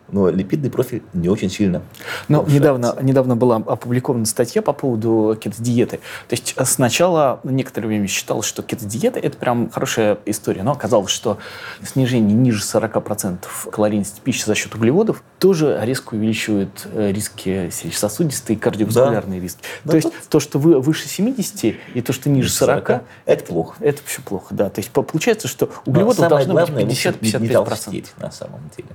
но 0.10 0.30
липидный 0.30 0.70
профиль 0.70 1.04
не 1.13 1.30
очень 1.30 1.50
сильно. 1.50 1.82
Но 2.28 2.46
недавно, 2.48 2.96
недавно 3.02 3.36
была 3.36 3.58
опубликована 3.58 4.26
статья 4.26 4.62
по 4.62 4.74
поводу 4.74 5.38
кето-диеты. 5.39 5.98
То 6.28 6.34
есть 6.34 6.54
э, 6.58 6.65
сначала 6.65 7.39
некоторое 7.44 7.88
время 7.88 8.08
считалось, 8.08 8.46
что 8.46 8.62
кето-диета– 8.63 9.20
это 9.22 9.38
прям 9.38 9.70
хорошая 9.70 10.18
история, 10.26 10.63
но 10.63 10.72
оказалось, 10.72 11.12
что 11.12 11.38
снижение 11.84 12.36
ниже 12.36 12.62
40% 12.62 13.39
калорийности 13.72 14.20
пищи 14.24 14.46
за 14.46 14.56
счет 14.56 14.76
углеводов 14.76 15.24
тоже 15.39 15.80
резко 15.82 16.13
увеличивает 16.13 16.88
э, 16.94 17.12
риски 17.12 17.70
сердечно-сосудистые 17.72 18.58
и 18.58 18.60
кардиоваскулярные 18.60 19.39
да. 19.39 19.44
риски. 19.44 19.60
Да, 19.84 19.91
то 19.91 19.98
есть 19.98 20.10
то, 20.30 20.39
что 20.39 20.60
вы 20.60 20.80
выше 20.80 21.08
70 21.08 21.76
и 21.94 22.02
то, 22.02 22.13
что 22.13 22.30
ниже 22.30 22.50
40, 22.50 22.88
40 22.88 23.04
это 23.26 23.44
плохо. 23.46 23.76
Это 23.80 24.02
все 24.06 24.22
плохо, 24.22 24.54
да. 24.54 24.70
То 24.70 24.80
есть 24.80 24.91
получается, 24.91 25.48
что 25.48 25.70
углеводов 25.86 26.28
должно 26.28 26.54
быть 26.54 26.70
50-55%. 26.70 27.39
Не 27.39 27.48
толстеть 27.50 28.13
на 28.18 28.32
самом 28.32 28.62
деле. 28.76 28.89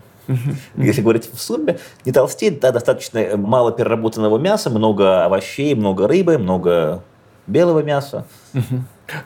Если 0.76 0.99
говорить 1.00 1.28
в 1.32 1.40
сумме, 1.40 1.78
не 2.04 2.12
толстеть, 2.12 2.60
да, 2.60 2.72
достаточно 2.72 3.18
э, 3.18 3.36
мало 3.36 3.72
переработанного 3.72 4.38
мяса, 4.38 4.70
много 4.70 5.24
овощей, 5.24 5.74
много 5.74 6.08
рыбы, 6.08 6.38
много 6.38 7.02
белого 7.46 7.82
мяса. 7.82 8.24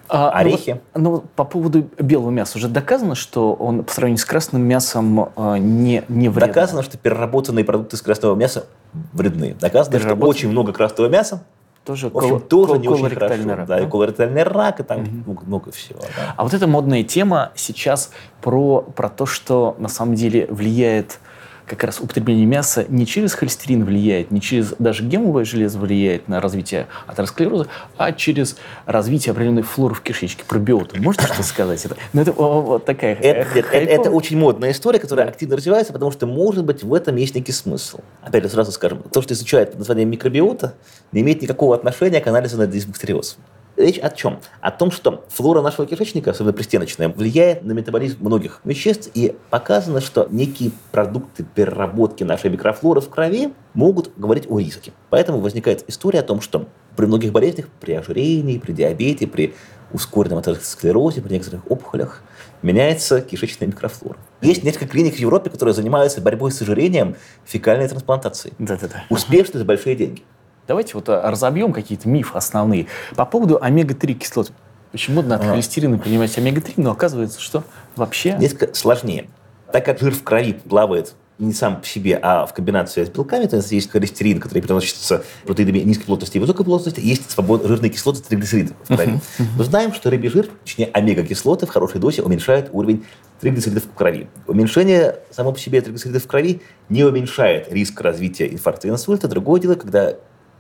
А, 0.09 0.31
ну 0.31 0.39
Орехи. 0.39 0.81
Ну, 0.95 1.11
ну, 1.11 1.25
по 1.37 1.45
поводу 1.45 1.87
белого 1.99 2.31
мяса 2.31 2.57
уже 2.57 2.69
доказано, 2.69 3.15
что 3.15 3.53
он 3.53 3.85
по 3.85 3.93
сравнению 3.93 4.19
с 4.19 4.25
красным 4.25 4.63
мясом 4.63 5.29
э, 5.37 5.59
не, 5.59 6.05
не 6.09 6.31
вреден? 6.31 6.49
Доказано, 6.49 6.83
что 6.83 6.97
переработанные 6.97 7.67
продукты 7.67 7.97
из 7.97 8.01
красного 8.01 8.35
мяса 8.35 8.65
вредны. 9.13 9.55
Доказано, 9.61 9.99
что 9.99 10.15
очень 10.15 10.49
много 10.49 10.73
красного 10.73 11.11
мяса 11.11 11.43
тоже 11.85 12.09
в 12.09 12.17
общем, 12.17 12.31
кол- 12.31 12.41
тоже 12.41 12.73
кол- 12.73 12.81
не 12.81 12.89
очень 12.89 13.11
хорошо. 13.11 13.35
Рак, 13.35 13.67
да, 13.67 13.77
да? 13.77 13.81
и 13.81 13.89
колоректальный 13.89 14.43
рак, 14.43 14.81
и 14.81 14.83
там 14.83 15.03
угу. 15.03 15.11
много, 15.11 15.45
много 15.45 15.73
всего. 15.73 16.01
Да. 16.01 16.35
А 16.37 16.43
вот 16.43 16.55
эта 16.55 16.67
модная 16.67 17.03
тема 17.03 17.53
сейчас 17.55 18.11
про, 18.41 18.81
про 18.81 19.09
то, 19.09 19.27
что 19.27 19.77
на 19.79 19.89
самом 19.89 20.15
деле 20.15 20.47
влияет 20.49 21.19
как 21.67 21.85
раз 21.85 22.01
употребление 22.01 22.47
мяса 22.47 22.85
не 22.89 23.07
через 23.07 23.35
холестерин 23.35 23.85
влияет, 23.85 24.31
не 24.31 24.41
через 24.41 24.75
даже 24.79 25.05
гемовое 25.05 25.45
железо 25.45 25.79
влияет 25.79 26.29
на 26.29 26.41
развитие 26.41 26.87
атеросклероза, 27.07 27.69
а 27.97 28.13
через 28.13 28.57
развитие 28.87 29.33
определенной 29.33 29.63
флоры 29.63 29.95
в 29.95 30.03
кишечнике, 30.03 30.45
пробиоты. 30.47 31.01
Можете 31.01 31.27
что 31.27 31.43
сказать? 31.43 31.85
Это, 31.85 31.97
ну, 32.13 32.21
это 32.21 32.33
вот 32.33 32.85
такая 32.85 33.15
это, 33.15 33.59
это, 33.59 33.77
это 33.77 34.11
очень 34.11 34.39
модная 34.39 34.73
история, 34.73 34.99
которая 34.99 35.29
активно 35.29 35.57
развивается, 35.57 35.93
потому 35.93 36.11
что, 36.11 36.27
может 36.27 36.65
быть, 36.65 36.83
в 36.83 36.93
этом 36.93 37.17
есть 37.17 37.35
некий 37.35 37.53
смысл. 37.53 38.01
Опять 38.23 38.43
же, 38.43 38.49
сразу 38.51 38.73
скажем, 38.73 39.03
то, 39.03 39.23
что 39.23 39.35
изучает 39.35 39.71
под 39.71 39.79
названием 39.79 40.11
микробиота, 40.11 40.75
не 41.13 41.23
имеет 41.23 41.43
никакого 41.43 41.75
отношения 41.75 42.21
к 42.21 42.27
анализу 42.27 42.59
на 42.59 42.67
дисбактериоз. 42.67 43.39
Речь 43.77 43.99
о 43.99 44.11
чем? 44.11 44.41
О 44.61 44.71
том, 44.71 44.91
что 44.91 45.25
флора 45.29 45.61
нашего 45.61 45.87
кишечника, 45.87 46.31
особенно 46.31 46.53
пристеночная, 46.53 47.09
влияет 47.09 47.65
на 47.65 47.73
метаболизм 47.73 48.19
многих 48.21 48.61
веществ, 48.65 49.11
и 49.15 49.37
показано, 49.51 50.01
что 50.01 50.29
некие 50.31 50.71
продукты 50.93 51.45
переработки 51.45 52.23
нашей 52.23 52.51
микрофлоры 52.51 53.01
в 53.01 53.09
крови 53.09 53.53
могут 53.75 54.13
говорить 54.17 54.47
о 54.49 54.61
риске. 54.61 54.93
Поэтому 55.11 55.41
возникает 55.41 55.85
история 55.89 56.21
о 56.21 56.23
том, 56.23 56.41
что 56.41 56.69
при 56.97 57.07
многих 57.07 57.33
болезнях, 57.33 57.67
при 57.81 57.93
ожирении, 57.93 58.59
при 58.59 58.73
диабете, 58.73 59.27
при 59.27 59.55
ускоренном 59.93 60.39
атеросклерозе, 60.39 61.21
при 61.21 61.33
некоторых 61.33 61.69
опухолях, 61.69 62.23
меняется 62.63 63.21
кишечная 63.21 63.69
микрофлора. 63.69 64.19
Есть 64.41 64.63
несколько 64.63 64.87
клиник 64.87 65.17
в 65.17 65.19
Европе, 65.19 65.51
которые 65.51 65.75
занимаются 65.75 66.21
борьбой 66.21 66.53
с 66.53 66.63
ожирением 66.63 67.17
фекальной 67.45 67.89
трансплантацией. 67.89 68.55
Да-да-да. 68.59 69.05
Успешно 69.11 69.59
за 69.59 69.65
большие 69.65 69.97
деньги. 69.97 70.23
Давайте 70.67 70.95
вот 70.95 71.09
а, 71.09 71.31
разобьем 71.31 71.73
какие-то 71.73 72.09
мифы 72.09 72.37
основные. 72.37 72.87
По 73.17 73.25
поводу 73.27 73.59
омега-3 73.61 74.15
кислот. 74.15 74.53
Очень 74.93 75.15
модно 75.15 75.37
от 75.37 75.45
а. 75.45 75.51
холестерина 75.51 75.99
принимать 75.99 76.37
омега-3, 76.39 76.75
но 76.77 76.93
оказывается, 76.93 77.41
что 77.41 77.65
вообще... 77.97 78.37
Несколько 78.39 78.75
сложнее. 78.75 79.29
Так 79.73 79.85
как 79.85 79.99
жир 79.99 80.15
в 80.15 80.23
крови 80.23 80.53
плавает 80.53 81.15
не 81.39 81.53
сам 81.53 81.81
по 81.81 81.87
себе, 81.87 82.19
а 82.23 82.47
в 82.47 82.55
комбинации 82.55 83.05
с 83.05 83.09
белками, 83.09 83.47
то 83.47 83.57
есть 83.57 83.73
есть 83.73 83.91
холестерин, 83.91 84.39
который 84.41 84.61
переносится 84.61 85.25
протеинами 85.45 85.81
низкой 85.81 86.05
плотности 86.05 86.37
и 86.37 86.41
высокой 86.41 86.65
плотности, 86.65 87.01
есть 87.01 87.29
свободные 87.31 87.69
жирные 87.69 87.91
кислоты, 87.91 88.23
триглицериды 88.23 88.73
в 88.85 88.95
крови. 88.95 89.21
Мы 89.59 89.65
знаем, 89.65 89.93
что 89.93 90.11
рыбий 90.11 90.31
жир, 90.31 90.49
точнее 90.63 90.91
омега-кислоты 90.93 91.67
в 91.67 91.71
хорошей 91.71 92.01
дозе 92.01 92.23
уменьшают 92.23 92.69
уровень 92.73 93.05
триглицеридов 93.41 93.85
в 93.85 93.95
крови. 93.95 94.29
Уменьшение 94.47 95.17
само 95.33 95.53
по 95.53 95.59
себе 95.59 95.81
триглицеридов 95.81 96.23
в 96.23 96.27
крови 96.29 96.63
не 96.89 97.03
уменьшает 97.03 97.73
риск 97.73 98.01
развития 98.01 98.47
инфаркта 98.53 98.87
и 98.87 98.91
инсульта. 98.91 99.27
Другое 99.27 99.61
дело, 99.61 99.75
когда 99.75 100.15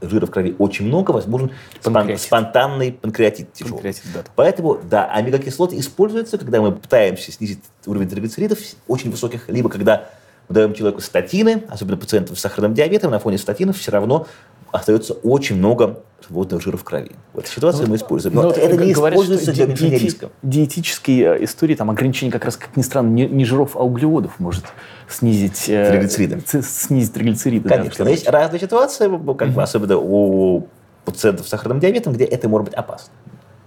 жира 0.08 0.26
в 0.26 0.30
крови 0.30 0.54
очень 0.58 0.86
много, 0.86 1.10
возможен 1.10 1.50
панкреатит. 1.82 2.22
спонтанный 2.22 2.92
панкреатит 2.92 3.52
тяжелый. 3.52 3.74
Панкреатит, 3.74 4.02
да. 4.12 4.24
Поэтому, 4.36 4.78
да, 4.82 5.06
омега-кислоты 5.06 5.78
используются, 5.78 6.38
когда 6.38 6.60
мы 6.60 6.72
пытаемся 6.72 7.32
снизить 7.32 7.60
уровень 7.86 8.08
триглицеридов 8.08 8.58
очень 8.88 9.10
высоких, 9.10 9.48
либо 9.48 9.68
когда 9.68 10.08
мы 10.48 10.54
даем 10.54 10.74
человеку 10.74 11.00
статины, 11.00 11.64
особенно 11.68 11.96
пациентам 11.96 12.36
с 12.36 12.40
сахарным 12.40 12.74
диабетом, 12.74 13.10
на 13.10 13.18
фоне 13.18 13.38
статинов 13.38 13.78
все 13.78 13.90
равно 13.90 14.26
остается 14.74 15.12
очень 15.12 15.56
много 15.56 16.00
свободного 16.26 16.60
жира 16.60 16.76
в 16.76 16.84
крови. 16.84 17.12
В 17.32 17.38
этой 17.38 17.48
ситуации 17.48 17.84
ну, 17.84 17.90
мы 17.90 17.96
используем. 17.96 18.34
Но 18.34 18.42
ну, 18.42 18.50
это 18.50 18.76
не 18.76 18.92
говорят, 18.92 19.20
используется 19.20 19.52
для 19.52 19.66
уменьшения 19.66 19.98
риска. 19.98 20.30
Диетические 20.42 21.37
э, 21.37 21.44
истории, 21.44 21.74
там 21.74 21.90
ограничение 21.90 22.32
как 22.32 22.44
раз, 22.44 22.56
как 22.56 22.76
ни 22.76 22.82
странно, 22.82 23.10
не, 23.10 23.26
не 23.26 23.44
жиров, 23.44 23.76
а 23.76 23.84
углеводов 23.84 24.40
может 24.40 24.64
снизить... 25.08 25.68
Э, 25.68 25.90
триглицериды. 25.90 26.40
Снизить 26.62 27.12
триглицериды. 27.12 27.68
Конечно. 27.68 28.04
Да, 28.04 28.10
есть 28.10 28.28
разные 28.28 28.60
ситуации, 28.60 29.04
как 29.37 29.50
бы, 29.50 29.62
особенно 29.62 29.96
у 29.98 30.66
пациентов 31.04 31.46
с 31.46 31.50
сахарным 31.50 31.78
диабетом, 31.78 32.12
где 32.12 32.24
это 32.24 32.48
может 32.48 32.66
быть 32.66 32.74
опасно. 32.74 33.12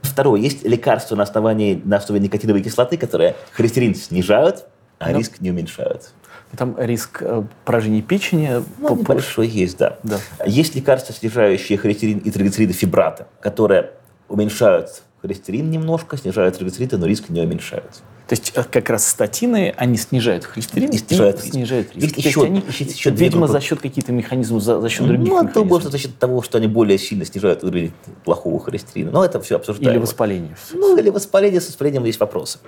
Второе. 0.02 0.42
Есть 0.42 0.64
лекарства 0.64 1.16
на 1.16 1.24
основании, 1.24 1.82
на 1.86 1.98
основе 1.98 2.20
никотиновой 2.20 2.64
кислоты, 2.64 2.98
которые 2.98 3.36
холестерин 3.54 3.96
снижают, 3.96 4.66
а 5.00 5.12
Но... 5.12 5.20
риск 5.20 5.40
не 5.40 5.52
уменьшают. 5.52 6.10
Там 6.56 6.76
риск 6.80 7.22
э, 7.22 7.44
поражения 7.66 8.02
печени. 8.02 8.64
Ну, 8.80 8.96
большой 8.96 9.48
есть, 9.48 9.78
да. 9.78 9.98
да. 10.04 10.20
Есть 10.46 10.76
лекарства, 10.76 11.14
снижающие 11.14 11.78
холестерин 11.78 12.20
и 12.20 12.32
триглицериды 12.32 12.74
фибраты, 12.74 13.26
которые 13.42 13.92
уменьшают 14.30 15.04
холестерин 15.22 15.70
немножко, 15.70 16.18
снижают 16.18 16.58
триглицериды, 16.58 16.98
но 16.98 17.06
риск 17.06 17.30
не 17.30 17.42
уменьшают. 17.42 18.02
То 18.28 18.34
есть 18.34 18.52
э, 18.56 18.64
как 18.64 18.90
раз 18.90 19.08
статины, 19.08 19.74
они 19.78 19.98
снижают 19.98 20.44
холестерин 20.44 20.90
и 20.90 20.98
снижают, 20.98 21.38
риск. 21.38 21.54
снижают 21.54 21.96
риск. 21.96 22.18
Есть 22.18 22.28
еще, 22.28 22.44
они, 22.44 22.64
еще, 22.68 22.84
еще 22.84 23.10
видимо, 23.12 23.48
за 23.48 23.62
счет 23.62 23.80
каких-то 23.80 24.12
механизмов, 24.12 24.62
за, 24.62 24.82
за 24.82 24.90
счет 24.90 25.02
ну, 25.02 25.08
других 25.08 25.28
ну, 25.30 25.36
механизмов. 25.36 25.64
Ну, 25.64 25.66
может, 25.66 25.92
за 25.92 25.98
счет 25.98 26.18
того, 26.20 26.42
что 26.42 26.58
они 26.58 26.68
более 26.68 26.98
сильно 26.98 27.24
снижают 27.24 27.64
уровень 27.64 27.94
плохого 28.26 28.60
холестерина. 28.60 29.12
Но 29.12 29.24
это 29.24 29.40
все 29.40 29.56
обсуждаем. 29.56 29.92
Или 29.92 30.02
воспаление. 30.02 30.56
Ну, 30.74 30.98
или 30.98 31.10
воспаление, 31.10 31.62
с 31.62 31.68
воспалением 31.68 32.04
есть 32.04 32.20
вопросы. 32.20 32.60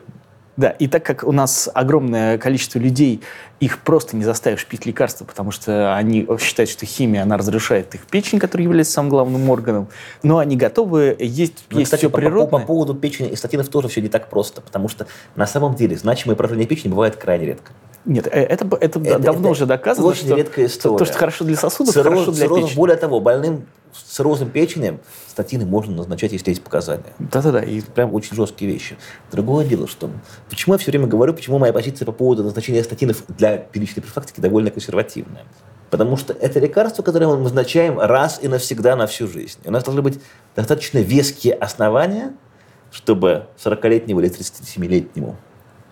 Да, 0.60 0.72
и 0.72 0.90
так 0.90 1.06
как 1.06 1.24
у 1.24 1.32
нас 1.32 1.70
огромное 1.74 2.38
количество 2.38 2.80
людей, 2.80 3.22
их 3.62 3.80
просто 3.80 4.18
не 4.18 4.26
заставишь 4.26 4.66
пить 4.66 4.86
лекарства, 4.86 5.24
потому 5.24 5.52
что 5.52 5.96
они 5.96 6.28
считают, 6.38 6.70
что 6.70 6.86
химия, 6.86 7.24
она 7.24 7.38
разрушает 7.38 7.96
их 7.96 8.06
печень, 8.06 8.40
которая 8.40 8.66
является 8.66 8.92
самым 8.92 9.10
главным 9.10 9.50
органом, 9.50 9.88
но 10.22 10.38
они 10.38 10.58
готовы 10.58 11.16
есть, 11.18 11.64
ну, 11.70 11.80
есть 11.80 11.86
кстати, 11.88 12.02
все 12.02 12.10
по, 12.10 12.18
природное. 12.18 12.48
По, 12.48 12.60
по 12.60 12.66
поводу 12.66 12.94
печени 12.94 13.30
и 13.30 13.38
статинов 13.38 13.70
тоже 13.70 13.88
все 13.88 14.02
не 14.02 14.10
так 14.10 14.30
просто, 14.30 14.60
потому 14.60 14.90
что 14.90 15.08
на 15.38 15.48
самом 15.48 15.76
деле 15.76 15.96
значимое 15.96 16.36
поражение 16.36 16.68
печени 16.68 16.92
бывает 16.92 17.16
крайне 17.16 17.46
редко. 17.46 17.72
Нет, 18.04 18.28
э, 18.28 18.32
это, 18.32 18.66
это, 18.82 19.00
это 19.00 19.20
давно 19.20 19.40
это 19.44 19.52
уже 19.52 19.66
доказано, 19.66 20.08
очень 20.08 20.26
что 20.26 20.36
редкая 20.36 20.66
история. 20.66 20.98
то, 20.98 21.06
что 21.06 21.18
хорошо 21.18 21.46
для 21.46 21.56
сосудов, 21.56 21.94
Цирроз, 21.94 22.14
хорошо 22.14 22.32
для 22.34 22.42
цирроз, 22.42 22.60
печени. 22.64 22.76
Более 22.76 22.98
того, 22.98 23.22
больным 23.22 23.66
с 23.94 24.16
циррозом 24.16 24.50
печени 24.50 25.00
статины 25.28 25.66
можно 25.66 25.96
назначать, 25.96 26.32
если 26.32 26.52
есть 26.52 26.64
показания. 26.64 27.14
Да-да-да. 27.20 27.62
И 27.62 27.82
прям 27.82 28.14
очень 28.14 28.36
жесткие 28.36 28.72
вещи. 28.72 28.98
Другое 29.32 29.66
дело, 29.66 29.88
что... 29.88 30.10
Почему 30.50 30.76
я 30.76 30.80
все 30.80 30.92
время 30.92 31.08
говорю, 31.08 31.34
почему 31.34 31.60
моя 31.60 31.74
позиция 31.74 32.06
по 32.06 32.12
поводу 32.12 32.44
назначения 32.44 32.84
статинов 32.84 33.24
для 33.28 33.58
первичной 33.58 34.04
профилактики 34.04 34.40
довольно 34.40 34.72
консервативная. 34.72 35.46
Потому 35.90 36.18
что 36.18 36.34
это 36.34 36.60
лекарство, 36.60 37.02
которое 37.02 37.28
мы 37.28 37.38
назначаем 37.38 38.00
раз 38.00 38.40
и 38.42 38.48
навсегда 38.48 38.96
на 38.96 39.08
всю 39.08 39.28
жизнь. 39.28 39.60
У 39.66 39.72
нас 39.72 39.84
должны 39.84 40.02
быть 40.02 40.20
достаточно 40.56 41.00
веские 41.00 41.56
основания, 41.56 42.34
чтобы 42.92 43.48
40-летнему 43.64 44.20
или 44.20 44.30
37-летнему 44.30 45.36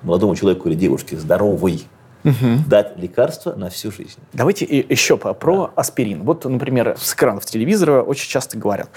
молодому 0.04 0.36
человеку 0.36 0.70
или 0.70 0.76
девушке 0.76 1.18
здоровый 1.18 1.88
угу. 2.24 2.64
дать 2.68 2.98
лекарство 2.98 3.54
на 3.54 3.70
всю 3.70 3.92
жизнь. 3.92 4.20
Давайте 4.34 4.66
еще 4.66 5.18
про 5.18 5.34
да. 5.34 5.72
аспирин. 5.76 6.24
Вот, 6.24 6.46
например, 6.46 6.96
с 6.98 7.14
экранов 7.14 7.46
телевизора 7.46 8.02
очень 8.02 8.30
часто 8.30 8.58
говорят, 8.58 8.90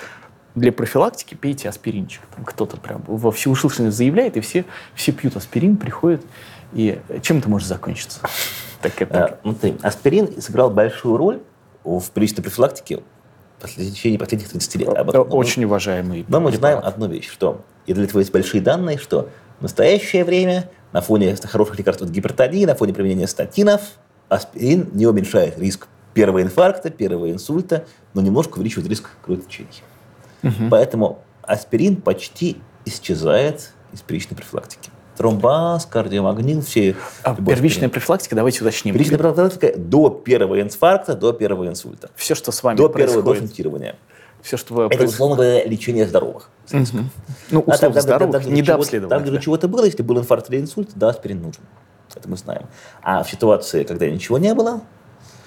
для 0.54 0.72
профилактики 0.72 1.34
пейте 1.34 1.68
аспиринчик. 1.68 2.22
Там 2.34 2.44
кто-то 2.44 2.76
прям 2.76 3.02
во 3.06 3.30
всеуслышание 3.30 3.92
заявляет, 3.92 4.36
и 4.36 4.40
все, 4.40 4.64
все 4.94 5.12
пьют 5.12 5.36
аспирин, 5.36 5.76
приходят. 5.76 6.22
И 6.72 7.00
чем 7.22 7.38
это 7.38 7.48
может 7.48 7.68
закончиться? 7.68 8.20
Так 8.80 9.02
это... 9.02 9.24
А, 9.24 9.38
смотри, 9.42 9.76
аспирин 9.82 10.40
сыграл 10.40 10.70
большую 10.70 11.18
роль 11.18 11.42
в 11.84 12.10
приличной 12.12 12.42
профилактике 12.42 13.02
в 13.60 13.68
течение 13.68 14.18
последних 14.18 14.48
30 14.48 14.74
лет. 14.76 14.88
Об 14.88 15.10
этом, 15.10 15.26
Очень 15.30 15.64
уважаемый. 15.64 16.24
Но 16.28 16.40
мы 16.40 16.50
знаем 16.50 16.80
одну 16.82 17.06
вещь, 17.06 17.30
что, 17.30 17.62
и 17.84 17.92
для 17.92 18.04
этого 18.04 18.20
есть 18.20 18.32
большие 18.32 18.62
данные, 18.62 18.96
что 18.96 19.28
в 19.58 19.62
настоящее 19.62 20.24
время 20.24 20.70
на 20.92 21.00
фоне 21.00 21.36
хороших 21.36 21.78
лекарств 21.78 22.02
от 22.02 22.10
гипертонии, 22.10 22.64
на 22.64 22.74
фоне 22.74 22.92
применения 22.92 23.26
статинов, 23.28 23.80
аспирин 24.28 24.90
не 24.92 25.06
уменьшает 25.06 25.58
риск 25.58 25.88
первого 26.14 26.42
инфаркта, 26.42 26.90
первого 26.90 27.30
инсульта, 27.30 27.84
но 28.14 28.20
немножко 28.20 28.58
увеличивает 28.58 28.88
риск 28.88 29.10
кровотечений. 29.22 29.82
Угу. 30.42 30.68
Поэтому 30.70 31.18
аспирин 31.42 31.96
почти 31.96 32.56
исчезает 32.84 33.72
из 33.92 34.00
первичной 34.00 34.36
профилактики. 34.36 34.90
Тромбаз, 35.16 35.84
кардиомагнил, 35.84 36.62
все... 36.62 36.96
А 37.22 37.34
первичная 37.34 37.66
аспирин. 37.66 37.90
профилактика, 37.90 38.36
давайте 38.36 38.62
уточним. 38.62 38.94
Первичная 38.94 39.18
профилактика 39.18 39.72
до 39.76 40.08
первого 40.08 40.60
инфаркта, 40.62 41.14
до 41.14 41.32
первого 41.32 41.68
инсульта. 41.68 42.10
Все, 42.16 42.34
что 42.34 42.52
с 42.52 42.62
вами 42.62 42.78
до 42.78 42.88
происходит. 42.88 43.16
До 43.16 43.22
первого 43.22 43.40
дозентирования. 43.40 43.96
Все, 44.42 44.56
что 44.56 44.86
Это, 44.86 45.04
условно 45.04 45.36
говоря, 45.36 45.64
лечение 45.64 46.06
здоровых. 46.06 46.50
Угу. 46.72 46.84
Ну, 47.50 47.60
условно 47.60 47.74
а 47.74 47.78
там, 47.78 48.02
здоровых, 48.02 48.32
там, 48.32 49.08
там, 49.08 49.22
где 49.22 49.32
да. 49.32 49.38
чего-то 49.38 49.68
было, 49.68 49.84
если 49.84 50.02
был 50.02 50.18
инфаркт 50.18 50.50
или 50.50 50.60
инсульт, 50.60 50.90
да, 50.94 51.10
аспирин 51.10 51.42
нужен. 51.42 51.62
Это 52.14 52.28
мы 52.28 52.36
знаем. 52.36 52.66
А 53.02 53.22
в 53.22 53.30
ситуации, 53.30 53.84
когда 53.84 54.08
ничего 54.08 54.38
не 54.38 54.54
было, 54.54 54.82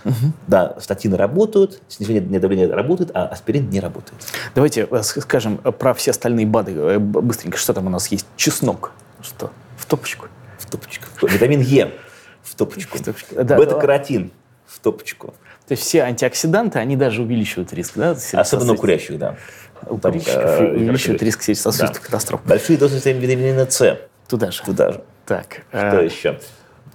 Угу. 0.05 0.33
Да, 0.47 0.75
статины 0.81 1.15
работают, 1.15 1.81
снижение 1.87 2.39
давления 2.39 2.69
работает, 2.69 3.11
а 3.13 3.25
аспирин 3.25 3.69
не 3.69 3.79
работает. 3.79 4.21
Давайте 4.53 4.85
э, 4.91 5.01
скажем 5.01 5.57
про 5.57 5.93
все 5.93 6.11
остальные 6.11 6.45
БАДы 6.45 6.73
э, 6.73 6.99
быстренько. 6.99 7.57
Что 7.57 7.73
там 7.73 7.87
у 7.87 7.89
нас 7.89 8.07
есть? 8.07 8.25
Чеснок. 8.35 8.91
Что? 9.21 9.51
В 9.77 9.85
топочку? 9.85 10.27
В 10.57 10.69
топочку. 10.69 11.05
Витамин 11.25 11.61
Е 11.61 11.93
в 12.41 12.55
топочку. 12.55 12.97
В 12.97 13.01
топочку. 13.01 13.43
Да, 13.43 13.57
Бета-каротин 13.57 14.31
в 14.65 14.79
топочку. 14.79 15.33
То 15.67 15.73
есть 15.73 15.83
все 15.83 16.01
антиоксиданты, 16.01 16.79
они 16.79 16.95
даже 16.95 17.21
увеличивают 17.21 17.73
риск, 17.73 17.93
да? 17.95 18.15
Особенно 18.33 18.73
у 18.73 18.75
курящих, 18.75 19.17
да. 19.17 19.37
У 19.87 19.97
курильщиков 19.97 20.59
э, 20.61 20.71
увеличивают 20.73 21.23
риск 21.23 21.41
сердечно-сосудистых 21.41 22.01
да. 22.01 22.05
катастроф. 22.05 22.41
Большие 22.45 22.77
дозы 22.77 22.97
витамина 22.97 23.69
С. 23.69 23.99
Туда 24.27 24.51
же. 24.51 24.63
Туда 24.63 24.91
же. 24.91 25.03
Так. 25.25 25.63
Что 25.69 26.01
э... 26.01 26.05
еще? 26.05 26.39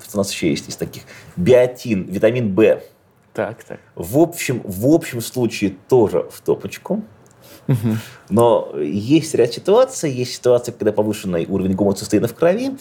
Что 0.02 0.16
у 0.16 0.18
нас 0.18 0.32
еще 0.32 0.50
есть 0.50 0.68
из 0.68 0.76
таких? 0.76 1.02
Биотин, 1.36 2.04
витамин 2.04 2.54
В 2.54 2.80
так, 3.38 3.62
так. 3.62 3.78
В 3.94 4.18
общем, 4.18 4.62
в 4.64 4.88
общем 4.88 5.20
случае 5.20 5.76
тоже 5.88 6.26
в 6.28 6.40
топочку. 6.40 7.04
Но 8.30 8.72
есть 8.76 9.32
ряд 9.36 9.52
ситуаций. 9.52 10.10
Есть 10.10 10.34
ситуация, 10.34 10.72
когда 10.72 10.90
повышенный 10.90 11.46
уровень 11.46 11.74
гомоцистеина 11.74 12.26
в 12.26 12.34
крови. 12.34 12.76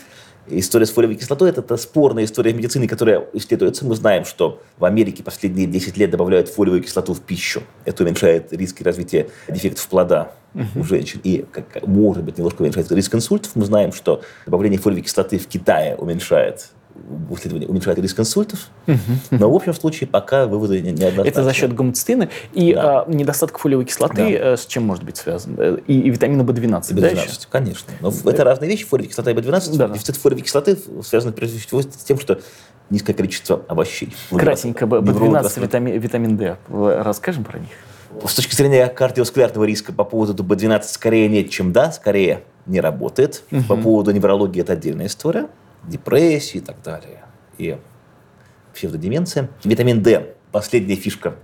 История 0.50 0.86
с 0.86 0.92
фолиевой 0.92 1.18
кислотой– 1.18 1.50
это 1.56 1.76
спорная 1.76 2.24
история 2.24 2.54
медицины, 2.54 2.88
которая 2.88 3.26
исследуется. 3.34 3.86
Мы 3.86 3.96
знаем, 3.96 4.24
что 4.24 4.62
в 4.78 4.86
Америке 4.86 5.22
последние 5.22 5.68
10 5.68 5.98
лет 5.98 6.10
добавляют 6.10 6.48
фолиевую 6.48 6.84
кислоту 6.84 7.14
в 7.14 7.22
пищу. 7.22 7.64
Это 7.84 8.04
уменьшает 8.04 8.54
риски 8.54 8.82
развития 8.82 9.28
дефектов 9.50 9.88
плода 9.88 10.32
у 10.76 10.84
женщин. 10.84 11.20
И, 11.24 11.46
как, 11.52 11.86
может 11.86 12.24
быть, 12.24 12.38
немножко 12.38 12.62
уменьшает 12.62 12.90
риск 12.92 13.14
инсультов. 13.14 13.52
Мы 13.56 13.66
знаем, 13.66 13.92
что 13.92 14.22
добавление 14.46 14.80
фолиевой 14.80 15.04
кислоты 15.04 15.38
в 15.38 15.48
Китае 15.48 15.96
уменьшает 15.98 16.70
исследования 17.32 17.68
уменьшает 17.68 18.00
риск 18.00 18.20
инсультов. 18.20 18.70
Но 19.32 19.52
в 19.52 19.56
общем 19.56 19.74
случае 19.74 20.08
пока 20.08 20.48
выводы 20.48 20.82
не 20.82 20.92
неоднозначны. 20.92 21.30
Это 21.30 21.44
за 21.44 21.54
счет 21.54 21.74
гомоцистеина. 21.74 22.30
И 22.54 22.74
да. 22.74 23.02
а, 23.02 23.12
недостаток 23.12 23.58
фолиевой 23.60 23.86
кислоты 23.86 24.16
да. 24.16 24.54
Э, 24.54 24.58
с 24.58 24.66
чем 24.66 24.84
может 24.84 25.04
быть 25.04 25.18
связан? 25.18 25.56
Э, 25.58 25.78
и, 25.88 26.00
и 26.00 26.10
витамина 26.10 26.42
В12, 26.42 26.94
B12 26.94 27.00
да, 27.00 27.08
еще? 27.08 27.30
конечно. 27.50 27.94
Но 28.02 28.12
да. 28.12 28.32
это 28.32 28.44
разные 28.44 28.70
вещи. 28.70 28.86
Фолиевая 28.86 29.10
кислота 29.10 29.32
и 29.32 29.34
B12. 29.34 29.78
Да. 29.78 29.88
Дефицит 29.90 30.18
фолиевой 30.18 30.44
кислоты 30.44 30.78
связан 31.04 31.34
прежде 31.34 31.60
всего 31.60 31.82
с 31.82 31.86
тем, 31.88 32.20
что 32.20 32.40
низкое 32.90 33.16
количество 33.16 33.64
овощей. 33.68 34.16
Кратенько, 34.32 34.86
B12, 34.86 35.62
витамин, 35.62 36.00
витамин 36.00 36.38
D. 36.38 36.58
Расскажем 36.70 37.44
про 37.44 37.60
них? 37.60 37.70
С 38.26 38.34
точки 38.34 38.56
зрения 38.56 38.88
кардиоваскулярного 38.88 39.66
риска 39.66 39.94
по 39.94 40.04
поводу 40.04 40.44
B12 40.44 40.84
скорее 40.84 41.28
нет, 41.28 41.50
чем 41.50 41.72
да, 41.72 41.92
скорее 41.92 42.44
не 42.66 42.80
работает. 42.80 43.44
Угу. 43.52 43.64
По 43.64 43.76
поводу 43.76 44.12
неврологии 44.12 44.62
это 44.62 44.74
отдельная 44.74 45.08
история 45.08 45.48
депрессии 45.88 46.58
и 46.58 46.62
так 46.62 46.82
далее, 46.84 47.24
и 47.58 47.78
псевдодеменция. 48.74 49.50
Витамин 49.64 50.04
D– 50.04 50.36
последняя 50.52 50.96
фишка 50.96 51.36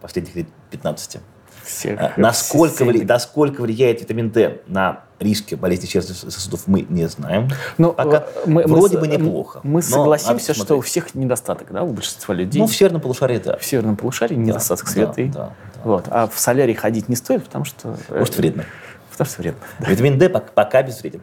последних 0.00 0.34
лет 0.36 0.46
15. 0.70 1.20
Всех, 1.64 2.00
а, 2.00 2.12
насколько, 2.16 2.84
вли, 2.84 3.04
насколько 3.04 3.60
влияет 3.60 4.00
витамин 4.00 4.30
D 4.30 4.62
на 4.68 5.04
риски 5.18 5.54
болезни 5.54 5.84
сердечных 5.86 6.32
сосудов, 6.32 6.66
мы 6.66 6.86
не 6.88 7.06
знаем. 7.08 7.48
Но, 7.76 7.88
ну, 7.88 7.92
Пока 7.92 8.26
мы, 8.46 8.64
вроде 8.66 8.96
мы, 8.96 9.00
бы 9.02 9.08
неплохо. 9.08 9.60
Мы 9.64 9.82
согласимся, 9.82 10.54
что 10.54 10.76
у 10.76 10.80
всех 10.80 11.14
недостаток, 11.14 11.70
да, 11.70 11.82
у 11.82 11.92
большинства 11.92 12.34
людей. 12.34 12.60
Ну, 12.62 12.68
в 12.68 12.74
северном 12.74 13.02
полушарии, 13.02 13.38
да. 13.38 13.58
В 13.58 13.64
северном 13.64 13.96
полушарии 13.96 14.36
недостаток 14.36 14.86
да, 14.86 14.92
света. 14.92 15.14
Да, 15.16 15.22
да, 15.24 15.32
да. 15.74 15.80
Вот. 15.84 16.04
А 16.08 16.26
в 16.26 16.38
солярий 16.38 16.74
ходить 16.74 17.08
не 17.10 17.16
стоит, 17.16 17.44
потому 17.44 17.66
что... 17.66 17.96
Может, 18.08 18.36
вредно. 18.38 18.64
Потому 19.10 19.28
что 19.28 19.42
вредно. 19.42 19.60
Витамин 19.80 20.18
D 20.18 20.30
пока 20.30 20.82
безвреден. 20.82 21.20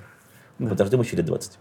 Да. 0.60 0.70
Подождем 0.70 1.02
еще 1.02 1.16
лет 1.16 1.26
20 1.26 1.58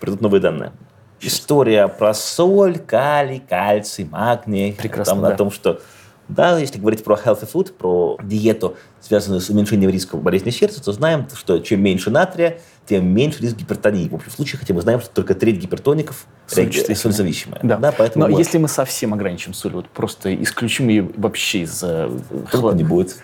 придут 0.00 0.20
новые 0.20 0.40
данные. 0.40 0.72
История 1.20 1.86
про 1.86 2.14
соль, 2.14 2.78
калий, 2.78 3.40
кальций, 3.48 4.04
магний. 4.04 4.72
Прекрасно, 4.72 5.14
там, 5.14 5.22
да. 5.22 5.28
О 5.28 5.36
том, 5.36 5.50
что 5.52 5.80
да, 6.34 6.58
если 6.58 6.78
говорить 6.78 7.04
про 7.04 7.14
healthy 7.14 7.48
food, 7.52 7.72
про 7.72 8.18
диету, 8.22 8.76
связанную 9.00 9.40
с 9.40 9.50
уменьшением 9.50 9.90
риска 9.90 10.16
болезни 10.16 10.50
сердца, 10.50 10.82
то 10.82 10.92
знаем, 10.92 11.26
что 11.34 11.58
чем 11.58 11.82
меньше 11.82 12.10
натрия, 12.10 12.58
тем 12.86 13.06
меньше 13.06 13.42
риск 13.42 13.56
гипертонии. 13.56 14.08
В 14.08 14.14
общем 14.14 14.30
случае, 14.30 14.58
хотя 14.58 14.74
мы 14.74 14.82
знаем, 14.82 15.00
что 15.00 15.10
только 15.10 15.34
треть 15.34 15.58
гипертоников 15.58 16.26
соль-зависимая. 16.46 17.60
Да. 17.62 17.76
Да, 17.76 17.92
поэтому 17.92 18.26
Но 18.26 18.32
мы... 18.32 18.40
если 18.40 18.58
мы 18.58 18.68
совсем 18.68 19.14
ограничим 19.14 19.54
соль, 19.54 19.72
вот 19.72 19.88
просто 19.88 20.34
исключим 20.42 20.88
ее 20.88 21.08
вообще 21.16 21.62
из 21.62 21.84
хлад... 22.48 22.74
не 22.74 22.84
будет. 22.84 23.16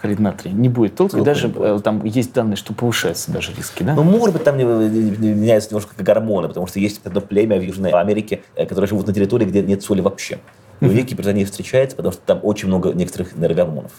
Хлорид 0.00 0.18
натрия, 0.18 0.52
не 0.52 0.68
будет 0.68 0.96
толку. 0.96 1.12
Толку 1.12 1.24
даже 1.24 1.48
будет. 1.48 1.80
Э, 1.80 1.82
там 1.82 2.04
есть 2.04 2.32
данные, 2.32 2.56
что 2.56 2.74
повышаются 2.74 3.30
даже 3.30 3.52
риски, 3.54 3.82
да? 3.82 3.94
Ну, 3.94 4.02
может 4.02 4.34
быть, 4.34 4.44
там 4.44 4.58
меняются 4.58 5.70
немножко 5.70 5.94
гормоны, 6.02 6.48
потому 6.48 6.66
что 6.66 6.80
есть 6.80 7.00
одно 7.04 7.20
племя 7.20 7.58
в 7.58 7.62
Южной 7.62 7.92
Америке, 7.92 8.42
э, 8.56 8.66
которое 8.66 8.86
живут 8.86 9.06
на 9.06 9.14
территории, 9.14 9.46
где 9.46 9.62
нет 9.62 9.82
соли 9.82 10.00
вообще. 10.00 10.38
И 10.84 10.88
у 10.88 10.92
них 10.92 11.06
гипертония 11.06 11.44
встречается, 11.46 11.96
потому 11.96 12.12
что 12.12 12.22
там 12.24 12.40
очень 12.42 12.68
много 12.68 12.92
некоторых 12.92 13.36
нейрогормонов. 13.36 13.92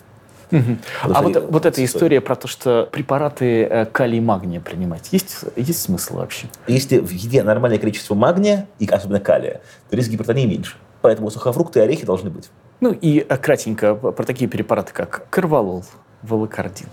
А 0.52 1.21
вот, 1.21 1.50
вот 1.50 1.65
эта 1.65 1.84
история 1.84 2.21
про 2.21 2.36
то, 2.36 2.48
что 2.48 2.88
препараты 2.91 3.63
э, 3.63 3.86
калий 3.86 4.19
и 4.19 4.21
магния 4.21 4.62
принимать, 4.62 5.10
есть, 5.12 5.39
есть 5.56 5.82
смысл 5.82 6.17
вообще? 6.17 6.48
Если 6.67 7.00
в 7.00 7.10
еде 7.10 7.43
нормальное 7.43 7.80
количество 7.80 8.15
магния, 8.15 8.67
и 8.80 8.88
особенно 8.88 9.19
калия, 9.19 9.62
то 9.89 9.95
риск 9.95 10.10
гипертонии 10.10 10.45
меньше. 10.45 10.76
Поэтому 11.02 11.30
сухофрукты 11.30 11.80
и 11.80 11.82
орехи 11.84 12.06
должны 12.06 12.30
быть. 12.30 12.50
Ну 12.80 12.91
и 12.91 13.26
э, 13.28 13.38
кратенько 13.38 13.95
про 13.95 14.24
такие 14.24 14.50
препараты, 14.50 14.93
как 14.93 15.28
карвалол, 15.30 15.84
волокардин. 16.21 16.88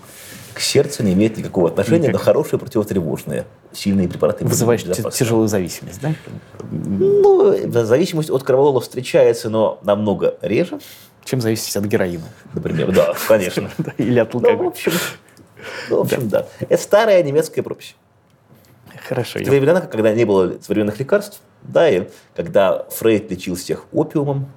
К 0.54 0.60
сердцу 0.60 1.02
не 1.02 1.12
имеет 1.14 1.36
никакого 1.36 1.68
отношения, 1.68 2.08
Никак. 2.08 2.12
но 2.12 2.18
хорошие 2.18 2.58
противотревожные, 2.58 3.46
сильные 3.72 4.08
препараты. 4.08 4.44
Вызывающие 4.44 4.92
тяжелую 5.10 5.48
зависимость, 5.48 6.00
да? 6.00 6.14
Ну, 6.70 7.56
зависимость 7.70 8.30
от 8.30 8.42
карвалола 8.42 8.80
встречается, 8.80 9.48
но 9.48 9.80
намного 9.82 10.36
реже 10.42 10.80
чем 11.24 11.40
зависеть 11.40 11.76
от 11.76 11.84
героина. 11.84 12.24
Например, 12.54 12.92
да, 12.92 13.14
конечно. 13.28 13.70
Или 13.98 14.18
от 14.18 14.34
алкоголя. 14.34 14.56
Ну, 14.58 14.64
в 14.64 14.68
общем, 14.68 14.92
ну, 15.90 15.96
в 15.98 16.00
общем 16.00 16.28
да. 16.28 16.46
Это 16.68 16.82
старая 16.82 17.22
немецкая 17.22 17.62
пропись. 17.62 17.96
Хорошо. 19.08 19.38
В 19.38 19.42
те 19.42 19.50
времена, 19.50 19.80
когда 19.80 20.12
не 20.12 20.24
было 20.24 20.54
современных 20.60 20.98
лекарств, 20.98 21.40
да, 21.62 21.88
и 21.88 22.08
когда 22.34 22.84
Фрейд 22.90 23.30
лечил 23.30 23.56
всех 23.56 23.86
опиумом, 23.92 24.48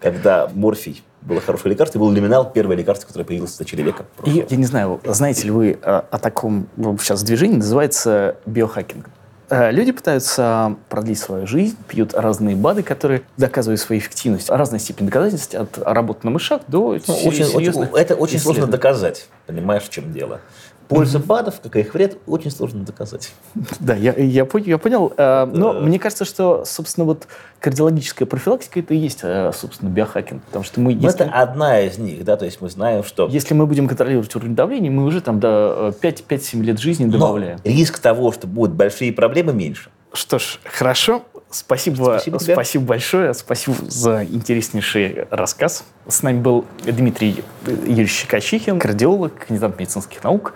когда 0.00 0.48
морфий 0.54 1.02
было 1.26 1.40
хорошее 1.40 1.72
лекарство, 1.72 1.98
и 1.98 2.00
был 2.00 2.10
люминал, 2.10 2.50
первое 2.50 2.76
лекарство, 2.76 3.06
которое 3.08 3.24
появилось 3.24 3.56
в 3.56 3.60
начале 3.60 3.82
века. 3.82 4.06
И, 4.24 4.46
я 4.48 4.56
не 4.56 4.64
знаю, 4.64 5.00
знаете 5.04 5.44
ли 5.44 5.50
вы 5.50 5.78
о, 5.82 6.04
о 6.10 6.18
таком 6.18 6.68
ну, 6.76 6.96
сейчас 6.98 7.22
движении, 7.22 7.56
называется 7.56 8.36
биохакинг. 8.46 9.06
Э, 9.48 9.70
люди 9.70 9.92
пытаются 9.92 10.76
продлить 10.88 11.18
свою 11.18 11.46
жизнь, 11.46 11.76
пьют 11.88 12.14
разные 12.14 12.56
БАДы, 12.56 12.82
которые 12.82 13.22
доказывают 13.36 13.80
свою 13.80 14.00
эффективность. 14.00 14.50
Разная 14.50 14.78
степень 14.78 15.06
доказательности 15.06 15.56
от 15.56 15.78
работы 15.78 16.20
на 16.24 16.30
мышах 16.30 16.62
до 16.68 16.98
ну, 17.06 17.14
очень, 17.24 17.44
очень, 17.44 17.82
Это 17.94 18.14
очень 18.14 18.38
сложно 18.38 18.66
доказать, 18.66 19.28
понимаешь, 19.46 19.84
в 19.84 19.90
чем 19.90 20.12
дело. 20.12 20.40
Польза 20.88 21.18
БАДов, 21.18 21.60
как 21.60 21.76
и 21.76 21.80
их 21.80 21.94
вред, 21.94 22.18
очень 22.26 22.50
сложно 22.50 22.84
доказать. 22.84 23.32
Да, 23.80 23.94
я, 23.94 24.12
я, 24.14 24.46
я 24.64 24.78
понял. 24.78 25.12
Э, 25.16 25.46
но 25.46 25.72
да. 25.72 25.80
мне 25.80 25.98
кажется, 25.98 26.24
что, 26.24 26.64
собственно, 26.64 27.04
вот 27.04 27.26
кардиологическая 27.60 28.26
профилактика 28.26 28.80
это 28.80 28.94
и 28.94 28.96
есть, 28.96 29.20
э, 29.22 29.50
собственно, 29.54 29.90
биохакинг. 29.90 30.42
Потому 30.44 30.64
что 30.64 30.80
мы... 30.80 30.92
Если... 30.92 31.08
Это 31.08 31.24
одна 31.30 31.80
из 31.80 31.98
них, 31.98 32.24
да, 32.24 32.36
то 32.36 32.44
есть 32.44 32.60
мы 32.60 32.68
знаем, 32.68 33.02
что... 33.04 33.26
Если 33.28 33.54
мы 33.54 33.66
будем 33.66 33.88
контролировать 33.88 34.34
уровень 34.36 34.54
давления, 34.54 34.90
мы 34.90 35.04
уже 35.04 35.20
там 35.20 35.40
до 35.40 35.94
5-7 36.00 36.60
э, 36.60 36.62
лет 36.62 36.78
жизни 36.78 37.06
добавляем. 37.06 37.58
Но 37.64 37.70
риск 37.70 37.98
того, 37.98 38.32
что 38.32 38.46
будут 38.46 38.74
большие 38.74 39.12
проблемы, 39.12 39.52
меньше. 39.52 39.90
Что 40.12 40.38
ж, 40.38 40.60
хорошо. 40.64 41.22
Спасибо, 41.56 42.18
Спасибо 42.20 42.38
спасибо, 42.38 42.84
большое. 42.84 43.32
Спасибо 43.32 43.76
за 43.88 44.24
интереснейший 44.24 45.24
рассказ. 45.30 45.84
С 46.06 46.22
нами 46.22 46.38
был 46.38 46.66
Дмитрий 46.84 47.42
Юрьевич 47.66 48.10
Щекочихин, 48.10 48.78
кардиолог, 48.78 49.46
кандидат 49.46 49.78
медицинских 49.78 50.22
наук, 50.22 50.52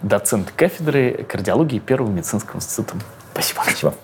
доцент 0.00 0.50
кафедры 0.56 1.26
кардиологии 1.28 1.78
Первого 1.80 2.10
медицинского 2.10 2.56
института. 2.56 2.94
Спасибо. 3.34 3.60
Спасибо. 3.62 3.94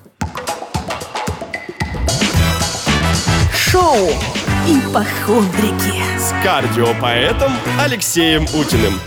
Шоу 3.55 4.11
«Ипохондрики». 4.69 6.03
С 6.19 6.35
кардиопоэтом 6.45 7.53
Алексеем 7.81 8.45
Утиным. 8.55 9.01